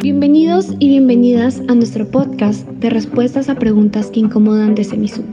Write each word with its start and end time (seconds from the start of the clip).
Bienvenidos 0.00 0.68
y 0.78 0.90
bienvenidas 0.90 1.60
a 1.66 1.74
nuestro 1.74 2.08
podcast 2.08 2.64
de 2.68 2.88
respuestas 2.88 3.48
a 3.48 3.56
preguntas 3.56 4.10
que 4.12 4.20
incomodan 4.20 4.76
de 4.76 4.84
Semisud. 4.84 5.24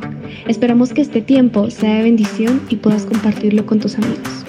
Esperamos 0.48 0.92
que 0.92 1.02
este 1.02 1.22
tiempo 1.22 1.70
sea 1.70 1.98
de 1.98 2.02
bendición 2.02 2.62
y 2.70 2.78
puedas 2.78 3.06
compartirlo 3.06 3.68
con 3.68 3.80
tus 3.80 3.96
amigos. 3.96 4.45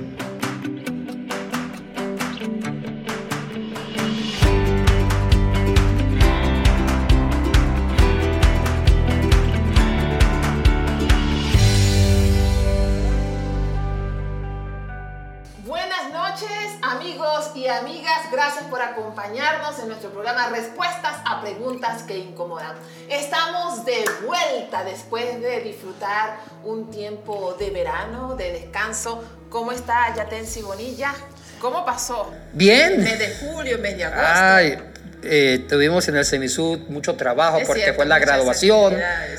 Que 22.07 22.17
Incomodan. 22.17 22.77
Estamos 23.11 23.85
de 23.85 24.05
vuelta 24.25 24.85
después 24.85 25.41
de 25.41 25.61
disfrutar 25.61 26.39
un 26.65 26.91
tiempo 26.91 27.57
de 27.59 27.71
verano, 27.71 28.37
de 28.37 28.53
descanso. 28.53 29.23
¿Cómo 29.51 29.73
está 29.73 30.15
Yatensi 30.15 30.63
Bonilla? 30.63 31.15
¿Cómo 31.61 31.85
pasó? 31.85 32.33
Bien. 32.53 33.03
Mes 33.03 33.19
de 33.19 33.35
julio, 33.37 33.79
mes 33.79 33.97
de 33.97 34.05
agosto. 34.05 34.25
Ay, 34.27 34.79
eh, 35.23 35.65
tuvimos 35.69 36.07
en 36.09 36.17
el 36.17 36.25
Semisud 36.25 36.79
mucho 36.89 37.17
trabajo 37.17 37.59
Es 37.59 37.67
porque 37.67 37.83
cierto, 37.83 37.97
fue 37.97 38.07
la 38.07 38.19
graduación, 38.19 38.97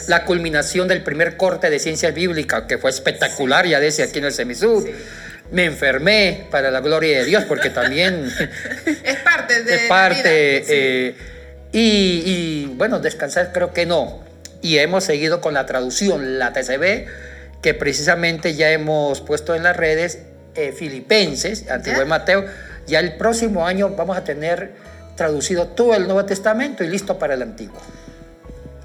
la 0.07 0.26
culminación 0.26 0.88
del 0.88 1.04
primer 1.04 1.38
corte 1.38 1.70
de 1.70 1.79
ciencias 1.79 2.13
bíblicas, 2.13 2.63
que 2.63 2.77
fue 2.77 2.90
espectacular, 2.90 3.65
ya 3.65 3.79
decía 3.79 4.05
aquí 4.05 4.20
en 4.20 4.26
el 4.26 4.34
Semisud. 4.34 4.84
Sí. 4.85 4.91
Me 5.49 5.63
enfermé 5.63 6.45
para 6.52 6.71
la 6.71 6.81
gloria 6.81 7.20
de 7.20 7.23
Dios 7.26 7.45
porque 7.45 7.70
también 7.70 8.29
Es 9.04 9.15
parte 9.20 9.63
de 9.63 9.76
es 9.76 9.88
parte. 9.88 11.15
Y, 11.71 12.23
y, 12.26 12.73
bueno, 12.76 12.99
descansar 12.99 13.51
creo 13.54 13.73
que 13.73 13.85
no. 13.85 14.21
Y 14.62 14.77
hemos 14.77 15.04
seguido 15.04 15.41
con 15.41 15.54
la 15.54 15.65
traducción, 15.65 16.40
la 16.40 16.54
TCB, 16.54 17.07
que 17.62 17.73
precisamente 17.73 18.55
ya 18.55 18.71
hemos 18.71 19.21
puesto 19.21 19.55
en 19.55 19.63
las 19.63 19.76
redes 19.76 20.20
eh, 20.55 20.71
Filipenses, 20.71 21.70
Antiguo 21.70 22.01
y 22.01 22.05
Mateo. 22.05 22.45
Ya 22.88 22.99
el 22.99 23.18
próximo 23.18 23.68
año 23.68 23.90
vamos 23.90 24.18
a 24.18 24.23
tener 24.23 24.73
traducido 25.15 25.68
todo 25.68 25.93
el 25.95 26.05
Nuevo 26.05 26.26
Testamento 26.26 26.84
y 26.84 26.88
listo 26.88 27.20
para 27.20 27.34
el 27.34 27.41
Antiguo. 27.41 27.79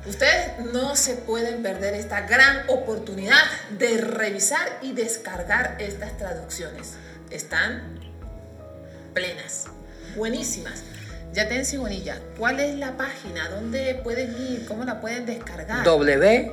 Ustedes 0.04 0.58
no 0.72 0.96
se 0.96 1.14
pueden 1.14 1.62
perder 1.62 1.94
esta 1.94 2.22
gran 2.22 2.68
oportunidad 2.68 3.42
de 3.78 3.98
revisar 3.98 4.66
y 4.82 4.92
descargar 4.92 5.76
estas 5.78 6.18
traducciones. 6.18 6.94
Están 7.30 8.00
plenas, 9.14 9.66
buenísimas. 10.16 10.82
Ya 11.32 11.48
te 11.48 11.62
Bonilla, 11.78 12.18
¿cuál 12.38 12.60
es 12.60 12.74
la 12.76 12.94
página? 12.98 13.48
¿Dónde 13.48 13.98
pueden 14.04 14.36
ir? 14.38 14.66
¿Cómo 14.66 14.84
la 14.84 15.00
pueden 15.00 15.24
descargar? 15.24 15.82
www. 15.82 16.52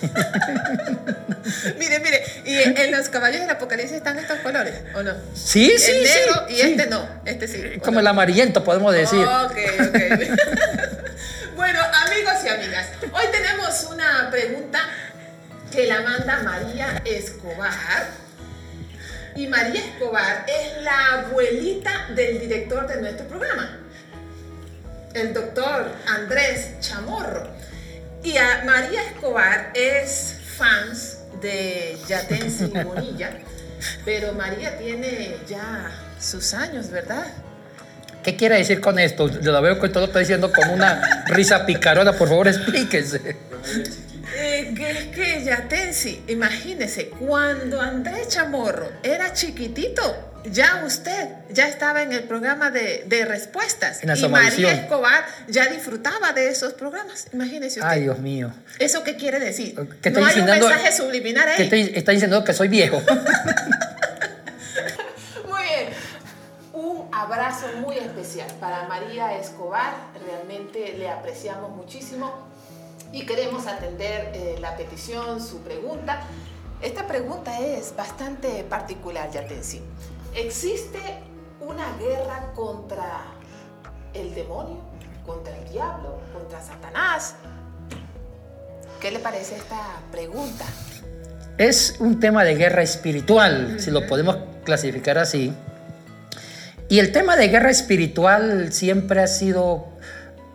Mire, 1.78 1.98
mire. 2.00 2.22
¿Y 2.44 2.54
en, 2.80 2.92
los 2.92 3.08
caballos 3.08 3.40
del 3.40 3.50
apocalipsis 3.50 3.96
están 3.96 4.16
estos 4.18 4.38
colores 4.40 4.74
o 4.94 5.02
no? 5.02 5.12
sí, 5.34 5.72
sí, 5.76 5.90
el 5.90 6.02
negro 6.04 6.44
sí. 6.48 6.54
y 6.54 6.56
sí. 6.56 6.62
este 6.62 6.86
no. 6.86 7.08
Este 7.24 7.48
sí. 7.48 7.62
¿o 7.78 7.80
Como 7.82 7.94
no? 7.94 8.00
el 8.00 8.06
amarillento, 8.06 8.62
podemos 8.62 8.94
decir. 8.94 9.24
Ok, 9.26 9.56
ok. 9.80 9.98
bueno, 11.56 11.80
amigos 12.06 12.34
y 12.44 12.48
amigas, 12.48 12.86
hoy 13.12 13.24
tenemos 13.32 13.88
una 13.90 14.28
pregunta 14.30 14.78
que 15.72 15.86
la 15.86 16.02
manda 16.02 16.42
María 16.42 17.02
Escobar. 17.04 18.10
Y 19.34 19.46
María 19.46 19.80
Escobar 19.80 20.44
es 20.46 20.82
la 20.82 21.20
abuelita 21.20 22.08
del 22.14 22.38
director 22.38 22.86
de 22.86 23.00
nuestro 23.00 23.26
programa, 23.26 23.78
el 25.14 25.32
doctor 25.32 25.90
Andrés 26.06 26.78
Chamorro. 26.80 27.48
Y 28.22 28.36
a 28.36 28.62
María 28.66 29.02
Escobar 29.04 29.72
es 29.74 30.36
fans 30.56 31.18
de 31.40 31.96
Yatensi 32.06 32.66
Bonilla, 32.84 33.30
pero 34.04 34.34
María 34.34 34.76
tiene 34.76 35.38
ya 35.48 35.90
sus 36.20 36.52
años, 36.52 36.90
¿verdad? 36.90 37.26
¿Qué 38.22 38.36
quiere 38.36 38.58
decir 38.58 38.80
con 38.80 38.98
esto? 38.98 39.28
Yo 39.40 39.50
la 39.50 39.60
veo 39.60 39.80
que 39.80 39.88
todo 39.88 40.04
está 40.04 40.18
diciendo 40.18 40.52
con 40.52 40.68
una 40.70 41.24
risa 41.26 41.66
picarona. 41.66 42.12
Por 42.12 42.28
favor, 42.28 42.46
explíquese. 42.46 43.36
Eh, 44.34 44.72
que 44.76 44.90
es 44.90 45.04
que 45.08 45.44
Yatensi, 45.44 46.24
imagínese, 46.28 47.08
cuando 47.08 47.80
Andrés 47.80 48.28
Chamorro 48.28 48.88
era 49.02 49.32
chiquitito, 49.32 50.30
ya 50.44 50.82
usted 50.86 51.28
ya 51.50 51.68
estaba 51.68 52.02
en 52.02 52.12
el 52.12 52.24
programa 52.24 52.70
de, 52.70 53.04
de 53.06 53.24
respuestas. 53.24 54.02
En 54.02 54.08
la 54.08 54.16
y. 54.16 54.28
María 54.28 54.72
Escobar 54.72 55.24
ya 55.48 55.66
disfrutaba 55.68 56.32
de 56.32 56.48
esos 56.48 56.72
programas. 56.72 57.26
Imagínese 57.32 57.80
usted. 57.80 57.90
Ay, 57.92 58.02
Dios 58.02 58.18
mío. 58.18 58.52
¿Eso 58.78 59.04
qué 59.04 59.16
quiere 59.16 59.38
decir? 59.38 59.74
¿Qué 60.02 60.10
no 60.10 60.26
está 60.26 60.30
hay 60.30 60.40
un 60.40 60.46
mensaje 60.46 60.92
subliminal 60.92 61.48
ahí. 61.48 61.56
¿Qué 61.56 61.64
te- 61.64 61.98
está 61.98 62.12
diciendo 62.12 62.42
que 62.42 62.52
soy 62.54 62.68
viejo? 62.68 63.00
Muy 65.48 65.62
bien. 65.62 65.88
Un 66.72 67.08
abrazo 67.12 67.66
muy 67.84 67.98
especial 67.98 68.48
para 68.58 68.84
María 68.88 69.36
Escobar. 69.38 69.92
Realmente 70.26 70.94
le 70.96 71.08
apreciamos 71.10 71.70
muchísimo 71.76 72.48
y 73.12 73.26
queremos 73.26 73.66
atender 73.66 74.32
eh, 74.34 74.56
la 74.60 74.76
petición, 74.76 75.40
su 75.40 75.58
pregunta. 75.58 76.20
Esta 76.80 77.06
pregunta 77.06 77.60
es 77.60 77.94
bastante 77.94 78.64
particular, 78.64 79.30
Yatensi. 79.30 79.82
¿Existe 80.34 80.98
una 81.60 81.96
guerra 81.98 82.52
contra 82.54 83.24
el 84.14 84.34
demonio, 84.34 84.78
contra 85.26 85.56
el 85.56 85.68
diablo, 85.70 86.20
contra 86.32 86.60
Satanás? 86.62 87.34
¿Qué 89.00 89.10
le 89.10 89.18
parece 89.18 89.56
esta 89.56 90.00
pregunta? 90.10 90.64
Es 91.58 91.96
un 92.00 92.18
tema 92.18 92.44
de 92.44 92.54
guerra 92.54 92.82
espiritual, 92.82 93.78
si 93.78 93.90
lo 93.90 94.06
podemos 94.06 94.38
clasificar 94.64 95.18
así. 95.18 95.52
Y 96.88 96.98
el 96.98 97.12
tema 97.12 97.36
de 97.36 97.48
guerra 97.48 97.70
espiritual 97.70 98.72
siempre 98.72 99.20
ha 99.20 99.26
sido 99.26 99.91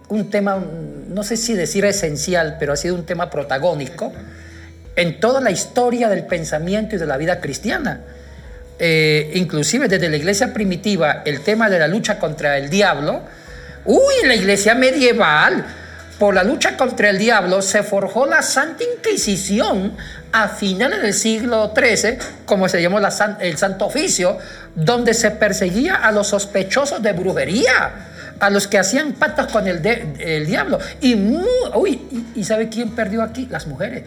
un 0.10 0.30
tema, 0.30 0.64
no 1.10 1.24
sé 1.24 1.38
si 1.38 1.54
decir 1.54 1.86
esencial, 1.86 2.58
pero 2.60 2.74
ha 2.74 2.78
sido 2.78 2.96
un 2.96 3.06
tema 3.06 3.30
protagónico 3.30 4.14
en 4.96 5.20
toda 5.20 5.42
la 5.42 5.52
historia 5.52 6.10
del 6.10 6.26
pensamiento 6.26 6.96
y 6.96 7.00
de 7.00 7.06
la 7.06 7.18
vida 7.18 7.40
cristiana. 7.40 8.02
Eh, 8.80 9.32
inclusive 9.36 9.88
desde 9.88 10.10
la 10.10 10.18
iglesia 10.18 10.54
primitiva, 10.54 11.24
el 11.26 11.42
tema 11.42 11.70
de 11.70 11.80
la 11.80 11.88
lucha 11.88 12.20
contra 12.20 12.58
el 12.58 12.70
diablo, 12.70 13.22
uy, 13.86 14.14
la 14.26 14.36
iglesia 14.36 14.76
medieval, 14.76 15.66
por 16.20 16.34
la 16.34 16.44
lucha 16.44 16.76
contra 16.78 17.12
el 17.12 17.20
diablo 17.20 17.62
se 17.62 17.84
forjó 17.84 18.26
la 18.26 18.42
Santa 18.42 18.84
Inquisición 18.84 19.96
a 20.32 20.50
finales 20.50 21.02
del 21.02 21.14
siglo 21.14 21.74
XIII, 21.76 22.18
como 22.46 22.68
se 22.68 22.82
llamó 22.82 23.00
el 23.40 23.58
Santo 23.58 23.86
Oficio, 23.86 24.38
donde 24.74 25.14
se 25.14 25.32
perseguía 25.32 25.96
a 25.96 26.12
los 26.12 26.28
sospechosos 26.28 27.04
de 27.04 27.14
brujería, 27.14 27.92
a 28.40 28.50
los 28.50 28.68
que 28.68 28.78
hacían 28.80 29.14
pactos 29.14 29.48
con 29.52 29.68
el, 29.68 29.82
de- 29.82 30.14
el 30.20 30.46
diablo. 30.46 30.80
Y, 31.02 31.16
uy, 31.76 32.02
y, 32.36 32.40
y 32.40 32.44
¿sabe 32.44 32.70
quién 32.70 32.92
perdió 32.92 33.22
aquí? 33.24 33.48
Las 33.50 33.68
mujeres. 33.68 34.04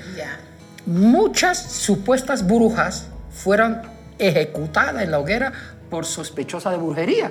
Muchas 0.86 1.58
supuestas 1.58 2.46
brujas 2.46 3.06
fueron 3.32 3.82
ejecutadas 4.18 5.02
en 5.02 5.10
la 5.10 5.18
hoguera 5.18 5.52
por 5.88 6.04
sospechosa 6.06 6.70
de 6.70 6.76
brujería. 6.78 7.30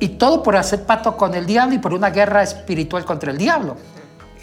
Y 0.00 0.08
todo 0.08 0.42
por 0.42 0.56
hacer 0.56 0.82
pacto 0.82 1.16
con 1.16 1.34
el 1.34 1.46
diablo 1.46 1.74
y 1.74 1.78
por 1.78 1.94
una 1.94 2.10
guerra 2.10 2.42
espiritual 2.42 3.04
contra 3.04 3.30
el 3.30 3.38
diablo. 3.38 3.76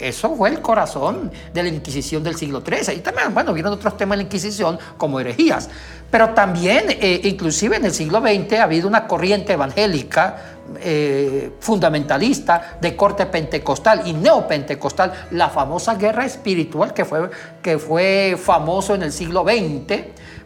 Eso 0.02 0.34
fue 0.34 0.48
el 0.50 0.60
corazón 0.60 1.30
de 1.54 1.62
la 1.62 1.68
Inquisición 1.68 2.22
del 2.24 2.34
siglo 2.34 2.60
XIII. 2.60 2.96
Y 2.96 3.00
también, 3.00 3.32
bueno, 3.32 3.52
vieron 3.52 3.72
otros 3.72 3.96
temas 3.96 4.18
de 4.18 4.24
la 4.24 4.26
Inquisición 4.26 4.78
como 4.96 5.20
herejías. 5.20 5.70
Pero 6.10 6.30
también, 6.30 6.86
eh, 6.88 7.20
inclusive 7.24 7.76
en 7.76 7.84
el 7.84 7.92
siglo 7.92 8.20
XX, 8.20 8.54
ha 8.54 8.64
habido 8.64 8.88
una 8.88 9.06
corriente 9.06 9.52
evangélica 9.52 10.52
eh, 10.80 11.52
fundamentalista 11.60 12.78
de 12.80 12.96
corte 12.96 13.26
pentecostal 13.26 14.02
y 14.06 14.12
neopentecostal, 14.12 15.12
la 15.32 15.48
famosa 15.48 15.94
guerra 15.94 16.24
espiritual 16.24 16.94
que 16.94 17.04
fue, 17.04 17.30
que 17.62 17.78
fue 17.78 18.36
famoso 18.42 18.94
en 18.94 19.02
el 19.02 19.12
siglo 19.12 19.44
XX, 19.44 20.02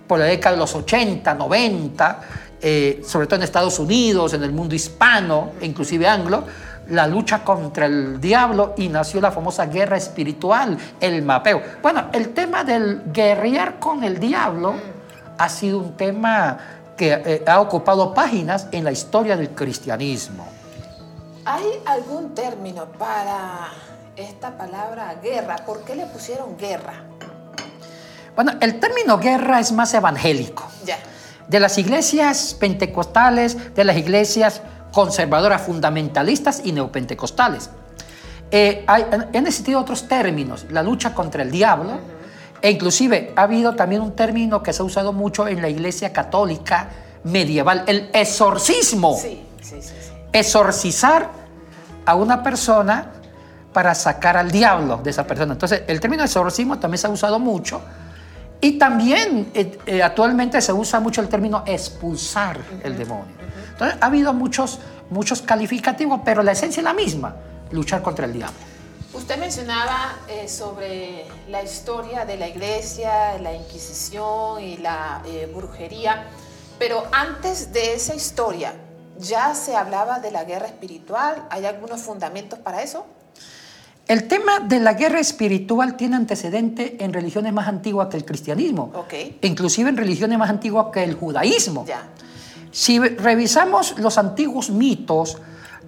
por 0.07 0.19
la 0.19 0.27
década 0.27 0.55
de 0.55 0.61
los 0.61 0.75
80, 0.75 1.35
90, 1.35 2.21
eh, 2.61 3.03
sobre 3.07 3.27
todo 3.27 3.37
en 3.37 3.43
Estados 3.43 3.79
Unidos, 3.79 4.33
en 4.35 4.43
el 4.43 4.53
mundo 4.53 4.75
hispano, 4.75 5.53
inclusive 5.61 6.09
anglo, 6.09 6.45
la 6.89 7.07
lucha 7.07 7.43
contra 7.43 7.87
el 7.87 8.21
diablo 8.21 8.75
y 8.77 8.89
nació 8.89 9.21
la 9.21 9.31
famosa 9.31 9.67
guerra 9.67 9.97
espiritual, 9.97 10.79
el 11.01 11.23
mapeo. 11.23 11.63
Bueno, 11.83 12.09
el 12.13 12.33
tema 12.33 12.65
del 12.65 13.03
guerrear 13.13 13.79
con 13.79 14.05
el 14.05 14.19
diablo 14.19 14.75
ha 15.39 15.49
sido 15.49 15.79
un 15.79 15.97
tema 15.97 16.59
que 16.97 17.13
eh, 17.13 17.45
ha 17.47 17.61
ocupado 17.61 18.15
páginas 18.15 18.69
en 18.73 18.85
la 18.85 18.93
historia 18.93 19.37
del 19.37 19.51
cristianismo. 19.51 20.47
¿Hay 21.45 21.81
algún 21.85 22.35
término 22.35 22.87
para 22.87 23.69
esta 24.17 24.57
palabra 24.57 25.15
guerra? 25.23 25.57
¿Por 25.67 25.85
qué 25.85 25.95
le 25.95 26.07
pusieron 26.07 26.57
guerra? 26.57 26.95
Bueno, 28.35 28.53
el 28.61 28.81
término 28.81 29.19
guerra 29.19 29.61
es 29.61 29.73
más 29.73 29.93
evangélico. 29.95 30.65
Ya. 30.85 30.99
De 31.49 31.61
las 31.61 31.79
iglesias 31.79 32.57
pentecostales, 32.59 33.75
de 33.75 33.85
las 33.85 33.97
iglesias 33.97 34.61
conservadoras 34.97 35.61
fundamentalistas 35.61 36.63
y 36.65 36.73
neopentecostales. 36.73 37.69
Eh, 38.51 38.83
hay, 38.87 39.05
han 39.13 39.47
existido 39.47 39.79
otros 39.79 40.09
términos, 40.09 40.65
la 40.71 40.83
lucha 40.83 41.13
contra 41.13 41.43
el 41.43 41.51
diablo, 41.51 41.99
e 42.63 42.71
inclusive 42.71 43.35
ha 43.37 43.43
habido 43.43 43.75
también 43.75 44.01
un 44.01 44.13
término 44.13 44.63
que 44.63 44.73
se 44.73 44.81
ha 44.81 44.87
usado 44.87 45.13
mucho 45.13 45.49
en 45.49 45.61
la 45.61 45.69
iglesia 45.69 46.15
católica 46.15 46.89
medieval, 47.25 47.85
el 47.87 48.09
exorcismo. 48.15 49.19
Sí, 49.21 49.45
sí, 49.61 49.83
sí, 49.83 49.93
Exorcizar 50.33 51.29
a 52.07 52.15
una 52.15 52.43
persona 52.43 53.13
para 53.75 53.95
sacar 53.95 54.39
al 54.39 54.51
diablo 54.51 55.01
de 55.05 55.11
esa 55.11 55.27
persona. 55.27 55.53
Entonces, 55.53 55.83
el 55.89 56.01
término 56.01 56.25
exorcismo 56.25 56.79
también 56.79 56.97
se 56.97 57.07
ha 57.07 57.11
usado 57.11 57.39
mucho. 57.39 57.83
Y 58.61 58.79
también 58.79 59.51
eh, 59.55 59.79
eh, 59.87 60.03
actualmente 60.03 60.61
se 60.61 60.73
usa 60.73 61.01
mucho 61.01 61.21
el 61.21 61.29
término 61.29 61.63
expulsar 61.67 62.59
el 62.83 62.97
demonio. 62.97 63.35
Entonces, 63.73 63.99
ha 64.01 64.07
habido 64.07 64.33
muchos, 64.33 64.81
muchos 65.11 65.43
calificativos, 65.43 66.21
pero 66.25 66.43
la 66.43 66.53
esencia 66.53 66.81
es 66.81 66.85
la 66.85 66.95
misma, 66.95 67.37
luchar 67.71 68.03
contra 68.03 68.25
el 68.25 68.33
diablo. 68.33 68.57
Usted 69.17 69.39
mencionaba 69.39 70.19
eh, 70.29 70.47
sobre 70.47 71.27
la 71.49 71.63
historia 71.63 72.27
de 72.27 72.37
la 72.37 72.49
iglesia, 72.49 73.39
la 73.39 73.55
Inquisición 73.55 74.63
y 74.63 74.77
la 74.77 75.23
eh, 75.25 75.51
brujería, 75.55 76.27
pero 76.79 77.03
antes 77.13 77.73
de 77.73 77.95
esa 77.95 78.15
historia, 78.15 78.75
¿ya 79.19 79.55
se 79.55 79.75
hablaba 79.75 80.19
de 80.19 80.31
la 80.31 80.45
guerra 80.45 80.67
espiritual? 80.67 81.47
¿Hay 81.49 81.65
algunos 81.65 82.03
fundamentos 82.03 82.59
para 82.59 82.83
eso? 82.83 83.07
El 84.07 84.29
tema 84.29 84.61
de 84.61 84.79
la 84.79 84.93
guerra 84.95 85.19
espiritual 85.19 85.97
tiene 85.97 86.15
antecedente 86.17 86.97
en 87.01 87.13
religiones 87.13 87.53
más 87.53 87.67
antiguas 87.67 88.07
que 88.09 88.17
el 88.17 88.25
cristianismo, 88.25 88.91
inclusive 89.43 89.89
en 89.91 89.97
religiones 89.97 90.39
más 90.39 90.49
antiguas 90.49 90.87
que 90.93 91.03
el 91.03 91.15
judaísmo. 91.15 91.85
Si 92.71 92.99
revisamos 93.01 93.99
los 93.99 94.17
antiguos 94.19 94.71
mitos, 94.71 95.39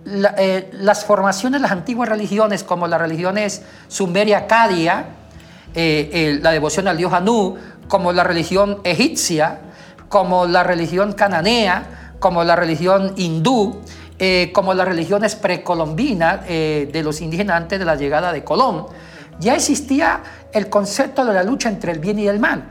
la- 0.04 0.34
eh, 0.36 0.68
las 0.72 1.04
formaciones 1.04 1.60
de 1.60 1.62
las 1.62 1.70
antiguas 1.72 2.08
religiones, 2.08 2.64
como 2.64 2.88
las 2.88 3.00
religiones 3.00 3.62
sumeria 3.86 4.38
acadia, 4.38 5.06
eh, 5.74 6.10
eh, 6.12 6.38
la 6.42 6.50
devoción 6.50 6.88
al 6.88 6.96
dios 6.96 7.12
Anu, 7.12 7.56
como 7.88 8.12
la 8.12 8.24
religión 8.24 8.78
egipcia, 8.84 9.60
como 10.08 10.46
la 10.46 10.64
religión 10.64 11.12
cananea, 11.12 12.14
como 12.18 12.42
la 12.42 12.56
religión 12.56 13.12
hindú, 13.16 13.80
eh, 14.18 14.50
como 14.52 14.74
las 14.74 14.88
religiones 14.88 15.36
precolombinas 15.36 16.40
eh, 16.48 16.88
de 16.92 17.02
los 17.02 17.20
indígenas 17.20 17.56
antes 17.56 17.78
de 17.78 17.84
la 17.84 17.94
llegada 17.94 18.32
de 18.32 18.42
Colón, 18.42 18.86
ya 19.38 19.54
existía 19.54 20.22
el 20.52 20.68
concepto 20.68 21.24
de 21.24 21.32
la 21.32 21.44
lucha 21.44 21.68
entre 21.68 21.92
el 21.92 22.00
bien 22.00 22.18
y 22.18 22.26
el 22.26 22.40
mal. 22.40 22.64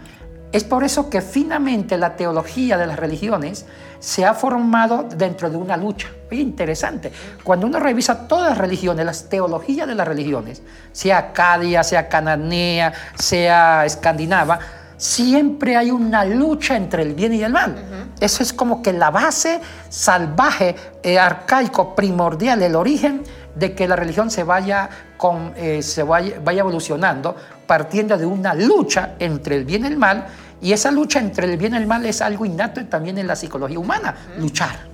Es 0.51 0.63
por 0.63 0.83
eso 0.83 1.09
que 1.09 1.21
finalmente 1.21 1.97
la 1.97 2.15
teología 2.15 2.77
de 2.77 2.87
las 2.87 2.97
religiones 2.97 3.65
se 3.99 4.25
ha 4.25 4.33
formado 4.33 5.03
dentro 5.03 5.49
de 5.49 5.57
una 5.57 5.75
lucha. 5.75 6.09
Muy 6.31 6.39
interesante. 6.39 7.11
Cuando 7.43 7.67
uno 7.67 7.79
revisa 7.79 8.27
todas 8.27 8.49
las 8.49 8.57
religiones, 8.57 9.05
las 9.05 9.29
teologías 9.29 9.87
de 9.87 9.95
las 9.95 10.07
religiones, 10.07 10.61
sea 10.91 11.17
acadia, 11.17 11.83
sea 11.83 12.07
cananea, 12.07 12.93
sea 13.15 13.85
escandinava, 13.85 14.59
siempre 14.97 15.77
hay 15.77 15.91
una 15.91 16.25
lucha 16.25 16.75
entre 16.75 17.03
el 17.03 17.13
bien 17.13 17.33
y 17.33 17.43
el 17.43 17.53
mal. 17.53 17.75
Eso 18.19 18.43
es 18.43 18.51
como 18.51 18.81
que 18.81 18.93
la 18.93 19.11
base 19.11 19.61
salvaje, 19.89 20.75
eh, 21.03 21.19
arcaico, 21.19 21.95
primordial, 21.95 22.61
el 22.63 22.75
origen 22.75 23.23
de 23.55 23.73
que 23.73 23.87
la 23.87 23.95
religión 23.95 24.29
se 24.29 24.43
vaya, 24.43 24.89
con, 25.17 25.53
eh, 25.55 25.81
se 25.81 26.03
vaya, 26.03 26.39
vaya 26.43 26.59
evolucionando 26.61 27.35
partiendo 27.67 28.17
de 28.17 28.25
una 28.25 28.55
lucha 28.55 29.15
entre 29.19 29.57
el 29.57 29.65
bien 29.65 29.83
y 29.83 29.87
el 29.87 29.97
mal, 29.97 30.25
y 30.59 30.73
esa 30.73 30.89
lucha 30.89 31.19
entre 31.19 31.45
el 31.45 31.57
bien 31.57 31.73
y 31.73 31.77
el 31.77 31.85
mal 31.85 32.03
es 32.05 32.21
algo 32.21 32.45
innato 32.45 32.83
también 32.87 33.17
en 33.19 33.27
la 33.27 33.35
psicología 33.35 33.77
humana, 33.77 34.15
luchar. 34.39 34.87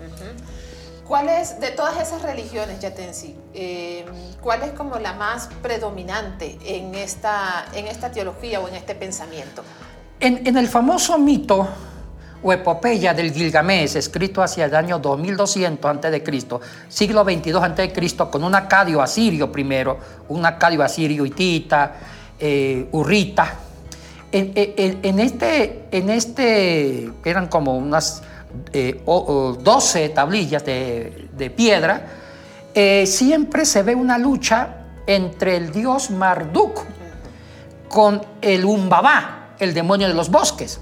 ¿Cuál 1.08 1.30
es, 1.30 1.60
de 1.60 1.70
todas 1.72 2.02
esas 2.02 2.22
religiones, 2.24 2.80
Yatensi, 2.80 3.36
eh, 3.54 4.06
cuál 4.42 4.64
es 4.64 4.72
como 4.72 4.98
la 4.98 5.14
más 5.14 5.50
predominante 5.62 6.58
en 6.66 6.96
esta, 6.96 7.66
en 7.74 7.88
esta 7.88 8.12
teología 8.12 8.60
o 8.60 8.68
en 8.68 8.76
este 8.76 8.96
pensamiento? 8.96 9.64
En, 10.24 10.56
el 10.58 10.68
famoso 10.70 11.18
mito 11.20 11.68
o 12.42 12.54
epopeya 12.54 13.14
del 13.14 13.34
Gilgamesh, 13.34 13.98
escrito 13.98 14.42
hacia 14.42 14.66
el 14.66 14.76
año 14.76 15.00
2200 15.00 15.86
a.C., 15.98 16.24
siglo 16.88 17.24
22 17.26 17.62
a.C., 17.64 17.94
con 18.32 18.44
un 18.44 18.56
acadio 18.56 19.02
asirio 19.02 19.52
primero, 19.52 19.98
un 20.30 20.46
acadio 20.46 20.82
asirio 20.84 21.26
hitita, 21.26 21.94
eh, 22.40 22.88
urrita. 22.94 23.54
En, 24.32 25.20
este, 25.20 25.86
en 25.92 26.10
este, 26.10 27.10
eran 27.24 27.48
como 27.48 27.78
unas 27.78 28.24
eh, 28.72 29.02
o- 29.06 29.18
o 29.18 29.54
12 29.54 30.10
tablillas 30.10 30.66
de, 30.66 31.28
de 31.38 31.50
piedra, 31.50 32.08
eh, 32.74 33.06
siempre 33.06 33.66
se 33.66 33.84
ve 33.84 33.94
una 33.94 34.18
lucha 34.18 34.78
entre 35.06 35.58
el 35.58 35.72
dios 35.72 36.10
Marduk 36.12 36.80
con 37.88 38.22
el 38.42 38.66
Umbabá, 38.66 39.43
el 39.60 39.74
demonio 39.74 40.08
de 40.08 40.14
los 40.14 40.30
bosques. 40.30 40.80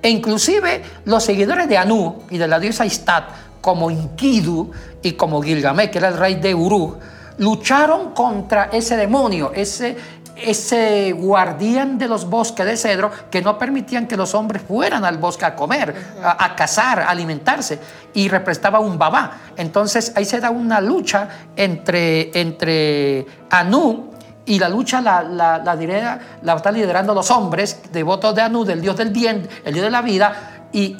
E 0.00 0.08
inclusive 0.08 0.82
los 1.04 1.24
seguidores 1.24 1.68
de 1.68 1.76
Anu 1.76 2.22
y 2.30 2.38
de 2.38 2.46
la 2.46 2.60
diosa 2.60 2.86
Istat, 2.86 3.24
como 3.60 3.90
Enkidu 3.90 4.70
y 5.02 5.12
como 5.12 5.42
Gilgamesh, 5.42 5.90
que 5.90 5.98
era 5.98 6.08
el 6.08 6.16
rey 6.16 6.36
de 6.36 6.54
Uruk, 6.54 6.96
lucharon 7.38 8.12
contra 8.12 8.70
ese 8.72 8.96
demonio, 8.96 9.52
ese, 9.54 9.96
ese 10.36 11.12
guardián 11.12 11.98
de 11.98 12.08
los 12.08 12.28
bosques 12.28 12.64
de 12.64 12.76
cedro 12.76 13.10
que 13.30 13.42
no 13.42 13.58
permitían 13.58 14.06
que 14.06 14.16
los 14.16 14.34
hombres 14.34 14.62
fueran 14.66 15.04
al 15.04 15.18
bosque 15.18 15.44
a 15.44 15.54
comer, 15.56 15.94
a, 16.22 16.54
cazar, 16.54 17.00
a 17.00 17.10
alimentarse, 17.10 17.78
y 18.14 18.28
representaba 18.28 18.80
un 18.80 18.98
babá. 18.98 19.38
Entonces 19.56 20.12
ahí 20.16 20.24
se 20.24 20.40
da 20.40 20.50
una 20.50 20.80
lucha 20.80 21.28
entre, 21.56 22.30
entre 22.40 23.26
Anu 23.50 24.10
y 24.48 24.58
la 24.58 24.68
lucha 24.68 25.02
la, 25.02 25.22
la, 25.22 26.54
están 26.56 26.74
liderando 26.74 27.12
los 27.12 27.30
hombres 27.30 27.80
devotos 27.92 28.34
de 28.34 28.42
Anu, 28.42 28.64
del 28.64 28.80
dios 28.80 28.96
del 28.96 29.10
bien, 29.10 29.46
el 29.64 29.74
dios 29.74 29.84
de 29.84 29.90
la 29.90 30.00
vida, 30.00 30.68
y, 30.72 30.96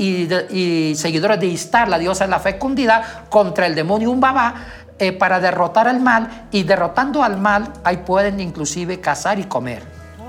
y 0.50 0.94
seguidores 0.94 1.40
de 1.40 1.46
Istar, 1.46 1.88
la 1.88 1.98
diosa 1.98 2.24
de 2.24 2.30
la 2.30 2.40
fecundidad, 2.40 3.26
contra 3.30 3.66
el 3.66 3.74
demonio 3.74 4.10
Umbabá, 4.10 4.54
eh, 4.98 5.12
para 5.12 5.40
derrotar 5.40 5.88
al 5.88 6.00
mal, 6.00 6.48
y 6.50 6.64
derrotando 6.64 7.22
al 7.22 7.38
mal, 7.38 7.72
ahí 7.84 7.98
pueden 7.98 8.38
inclusive 8.38 9.00
cazar 9.00 9.38
y 9.38 9.44
comer. 9.44 9.82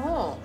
Oh. 0.05 0.35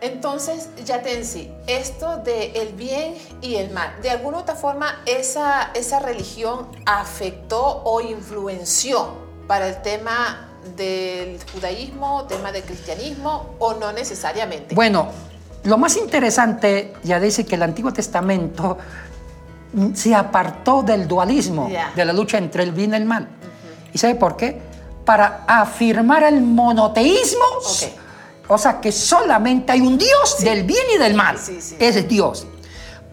Entonces, 0.00 0.70
Yatensi, 0.84 1.52
esto 1.68 2.16
de 2.16 2.50
el 2.52 2.72
bien 2.72 3.14
y 3.42 3.56
el 3.56 3.70
mal, 3.70 3.92
de 4.02 4.10
alguna 4.10 4.38
u 4.38 4.40
otra 4.40 4.56
forma, 4.56 5.02
esa, 5.06 5.70
esa 5.74 6.00
religión 6.00 6.68
afectó 6.84 7.82
o 7.84 8.00
influenció 8.00 9.28
para 9.46 9.68
el 9.68 9.82
tema 9.82 10.47
del 10.76 11.38
judaísmo, 11.52 12.24
tema 12.24 12.52
del 12.52 12.62
cristianismo, 12.62 13.54
o 13.58 13.74
no 13.74 13.92
necesariamente. 13.92 14.74
Bueno, 14.74 15.08
lo 15.64 15.78
más 15.78 15.96
interesante 15.96 16.94
ya 17.02 17.20
dice 17.20 17.44
que 17.44 17.56
el 17.56 17.62
Antiguo 17.62 17.92
Testamento 17.92 18.78
mm, 19.72 19.94
se 19.94 20.14
apartó 20.14 20.82
del 20.82 21.08
dualismo, 21.08 21.68
de 21.94 22.04
la 22.04 22.12
lucha 22.12 22.38
entre 22.38 22.62
el 22.62 22.72
bien 22.72 22.92
y 22.92 22.96
el 22.96 23.04
mal. 23.04 23.28
¿Y 23.92 23.98
sabe 23.98 24.14
por 24.14 24.36
qué? 24.36 24.60
Para 25.04 25.44
afirmar 25.46 26.22
el 26.24 26.40
monoteísmo. 26.42 27.44
O 28.50 28.56
sea, 28.56 28.80
que 28.80 28.92
solamente 28.92 29.72
hay 29.72 29.80
un 29.80 29.98
Dios 29.98 30.38
del 30.40 30.64
bien 30.64 30.84
y 30.94 30.98
del 30.98 31.14
mal. 31.14 31.38
Sí, 31.38 31.60
sí. 31.60 31.76
Ese 31.78 32.00
es 32.00 32.08
Dios. 32.08 32.46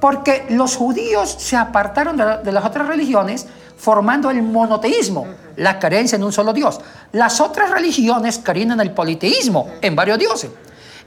Porque 0.06 0.46
los 0.50 0.76
judíos 0.76 1.36
se 1.40 1.56
apartaron 1.58 2.16
de, 2.16 2.38
de 2.44 2.52
las 2.52 2.64
otras 2.64 2.88
religiones 2.88 3.48
formando 3.76 4.30
el 4.30 4.44
monoteísmo, 4.44 5.26
la 5.56 5.80
creencia 5.80 6.16
en 6.16 6.24
un 6.24 6.32
solo 6.32 6.54
Dios. 6.54 6.80
Las 7.12 7.42
otras 7.42 7.72
religiones 7.72 8.40
creían 8.44 8.70
en 8.74 8.82
el 8.82 8.92
politeísmo, 8.92 9.68
en 9.82 9.96
varios 9.96 10.20
dioses, 10.20 10.52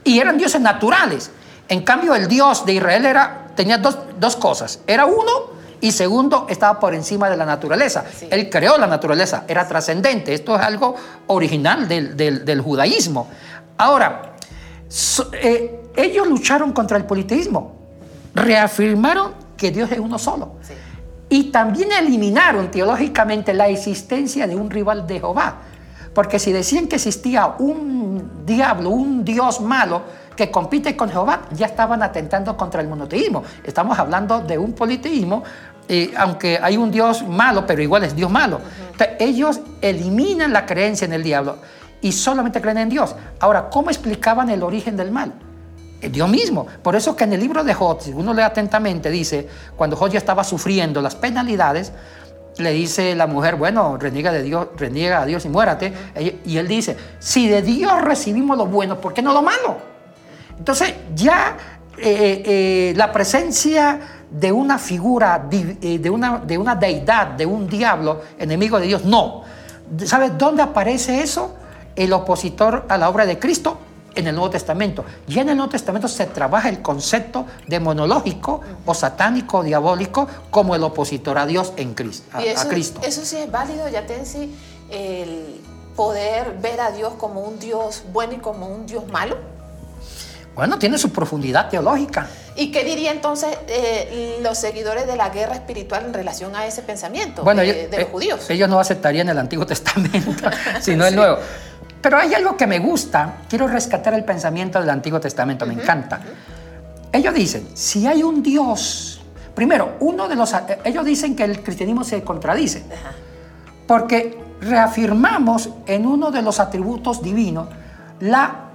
y 0.03 0.19
eran 0.19 0.37
dioses 0.37 0.59
naturales. 0.59 1.31
En 1.69 1.81
cambio, 1.83 2.13
el 2.13 2.27
Dios 2.27 2.65
de 2.65 2.73
Israel 2.73 3.05
era, 3.05 3.47
tenía 3.55 3.77
dos, 3.77 3.97
dos 4.19 4.35
cosas. 4.35 4.81
Era 4.85 5.05
uno 5.05 5.31
y 5.79 5.93
segundo, 5.93 6.45
estaba 6.49 6.77
por 6.77 6.93
encima 6.93 7.29
de 7.29 7.37
la 7.37 7.45
naturaleza. 7.45 8.03
Sí. 8.19 8.27
Él 8.29 8.49
creó 8.49 8.77
la 8.77 8.87
naturaleza, 8.87 9.45
era 9.47 9.65
trascendente. 9.65 10.33
Esto 10.33 10.57
es 10.57 10.61
algo 10.61 10.95
original 11.27 11.87
del, 11.87 12.17
del- 12.17 12.43
del 12.43 12.59
judaísmo. 12.59 13.29
Ahora, 13.77 14.33
so- 14.89 15.29
eh, 15.31 15.83
ellos 15.95 16.27
lucharon 16.27 16.73
contra 16.73 16.97
el 16.97 17.05
politeísmo, 17.05 17.78
reafirmaron 18.33 19.33
que 19.57 19.71
Dios 19.71 19.91
es 19.91 19.99
uno 19.99 20.17
solo. 20.17 20.53
Sí. 20.61 20.73
Y 21.29 21.51
también 21.51 21.91
eliminaron 21.91 22.71
teológicamente 22.71 23.53
la 23.53 23.67
existencia 23.67 24.47
de 24.47 24.55
un 24.55 24.69
rival 24.69 25.05
de 25.05 25.19
Jehová. 25.19 25.57
Porque 26.13 26.39
si 26.39 26.51
decían 26.51 26.87
que 26.87 26.95
existía 26.95 27.55
un 27.59 28.45
diablo, 28.45 28.89
un 28.89 29.23
Dios 29.23 29.61
malo 29.61 30.01
que 30.35 30.49
compite 30.49 30.95
con 30.97 31.09
Jehová, 31.09 31.41
ya 31.51 31.67
estaban 31.67 32.01
atentando 32.01 32.57
contra 32.57 32.81
el 32.81 32.87
monoteísmo. 32.87 33.43
Estamos 33.63 33.99
hablando 33.99 34.39
de 34.41 34.57
un 34.57 34.73
politeísmo, 34.73 35.43
eh, 35.87 36.11
aunque 36.17 36.59
hay 36.61 36.77
un 36.77 36.89
Dios 36.89 37.27
malo, 37.27 37.65
pero 37.67 37.81
igual 37.81 38.03
es 38.05 38.15
Dios 38.15 38.31
malo. 38.31 38.59
Entonces, 38.91 39.17
ellos 39.19 39.59
eliminan 39.81 40.51
la 40.51 40.65
creencia 40.65 41.05
en 41.05 41.13
el 41.13 41.23
diablo 41.23 41.57
y 42.01 42.11
solamente 42.11 42.59
creen 42.59 42.79
en 42.79 42.89
Dios. 42.89 43.15
Ahora, 43.39 43.69
¿cómo 43.69 43.89
explicaban 43.89 44.49
el 44.49 44.63
origen 44.63 44.97
del 44.97 45.11
mal? 45.11 45.33
Eh, 46.01 46.09
Dios 46.09 46.29
mismo. 46.29 46.65
Por 46.81 46.95
eso 46.95 47.15
que 47.15 47.25
en 47.25 47.33
el 47.33 47.39
libro 47.39 47.63
de 47.63 47.73
Job, 47.73 48.01
si 48.01 48.11
uno 48.11 48.33
lee 48.33 48.43
atentamente, 48.43 49.09
dice, 49.09 49.47
cuando 49.75 49.95
Job 49.95 50.09
ya 50.09 50.17
estaba 50.17 50.43
sufriendo 50.43 51.01
las 51.01 51.15
penalidades, 51.15 51.91
le 52.57 52.71
dice 52.71 53.15
la 53.15 53.27
mujer, 53.27 53.55
bueno, 53.55 53.97
reniega 53.97 54.31
de 54.31 54.43
Dios, 54.43 54.67
reniega 54.77 55.21
a 55.21 55.25
Dios 55.25 55.45
y 55.45 55.49
muérate. 55.49 55.93
Y 56.45 56.57
él 56.57 56.67
dice, 56.67 56.97
si 57.19 57.47
de 57.47 57.61
Dios 57.61 58.01
recibimos 58.01 58.57
lo 58.57 58.65
bueno, 58.65 58.99
¿por 58.99 59.13
qué 59.13 59.21
no 59.21 59.33
lo 59.33 59.41
malo? 59.41 59.77
Entonces 60.57 60.93
ya 61.15 61.55
eh, 61.97 62.43
eh, 62.45 62.93
la 62.95 63.11
presencia 63.11 63.99
de 64.29 64.51
una 64.51 64.77
figura, 64.77 65.39
de 65.49 66.09
una 66.09 66.75
deidad, 66.75 67.27
de 67.27 67.45
un 67.45 67.67
diablo, 67.67 68.21
enemigo 68.37 68.79
de 68.79 68.87
Dios, 68.87 69.05
no. 69.05 69.43
¿Sabes 70.05 70.37
dónde 70.37 70.61
aparece 70.61 71.21
eso? 71.21 71.55
El 71.95 72.13
opositor 72.13 72.85
a 72.89 72.97
la 72.97 73.09
obra 73.09 73.25
de 73.25 73.39
Cristo 73.39 73.79
en 74.19 74.27
el 74.27 74.35
Nuevo 74.35 74.49
Testamento. 74.49 75.03
Ya 75.27 75.41
en 75.41 75.49
el 75.49 75.57
Nuevo 75.57 75.71
Testamento 75.71 76.07
se 76.07 76.25
trabaja 76.27 76.69
el 76.69 76.81
concepto 76.81 77.45
demonológico 77.67 78.61
o 78.85 78.93
satánico 78.93 79.59
o 79.59 79.63
diabólico 79.63 80.27
como 80.49 80.75
el 80.75 80.83
opositor 80.83 81.37
a 81.37 81.45
Dios 81.45 81.73
en 81.77 81.93
Cristo, 81.93 82.29
a, 82.33 82.43
Y 82.43 82.49
a 82.49 82.53
eso, 82.53 82.67
Cristo. 82.67 83.01
eso 83.03 83.25
sí 83.25 83.37
es 83.37 83.51
válido, 83.51 83.87
Yatensi, 83.89 84.53
el 84.91 85.61
poder 85.95 86.57
ver 86.61 86.79
a 86.79 86.91
Dios 86.91 87.13
como 87.17 87.41
un 87.41 87.59
Dios 87.59 88.03
bueno 88.13 88.33
y 88.33 88.37
como 88.37 88.67
un 88.67 88.85
Dios 88.85 89.07
malo. 89.07 89.37
Bueno, 90.55 90.77
tiene 90.77 90.97
su 90.97 91.11
profundidad 91.11 91.69
teológica. 91.69 92.27
¿Y 92.55 92.71
qué 92.71 92.83
diría 92.83 93.11
entonces 93.11 93.57
eh, 93.67 94.39
los 94.41 94.57
seguidores 94.57 95.07
de 95.07 95.15
la 95.15 95.29
guerra 95.29 95.55
espiritual 95.55 96.03
en 96.05 96.13
relación 96.13 96.53
a 96.55 96.65
ese 96.65 96.81
pensamiento 96.81 97.43
Bueno, 97.43 97.61
de, 97.61 97.69
ellos, 97.69 97.91
de 97.91 97.97
los 97.97 98.07
eh, 98.07 98.11
judíos? 98.11 98.49
ellos 98.49 98.67
no 98.67 98.79
aceptarían 98.79 99.29
el 99.29 99.37
Antiguo 99.37 99.65
Testamento, 99.65 100.49
sino 100.81 101.05
el 101.05 101.15
Nuevo. 101.15 101.37
Pero 102.01 102.17
hay 102.17 102.33
algo 102.33 102.55
que 102.55 102.65
me 102.65 102.79
gusta. 102.79 103.39
Quiero 103.49 103.67
rescatar 103.67 104.13
el 104.13 104.23
pensamiento 104.23 104.79
del 104.79 104.89
Antiguo 104.89 105.19
Testamento, 105.19 105.65
me 105.65 105.73
encanta. 105.73 106.19
Ellos 107.11 107.33
dicen, 107.33 107.67
si 107.73 108.07
hay 108.07 108.23
un 108.23 108.41
Dios, 108.41 109.21
primero, 109.55 109.95
uno 109.99 110.27
de 110.27 110.35
los... 110.35 110.53
eh, 110.53 110.79
Ellos 110.83 111.03
dicen 111.03 111.35
que 111.35 111.43
el 111.43 111.63
cristianismo 111.63 112.03
se 112.03 112.23
contradice, 112.23 112.83
porque 113.87 114.41
reafirmamos 114.61 115.69
en 115.87 116.05
uno 116.05 116.31
de 116.31 116.41
los 116.41 116.59
atributos 116.59 117.21
divinos 117.21 117.67
la 118.19 118.65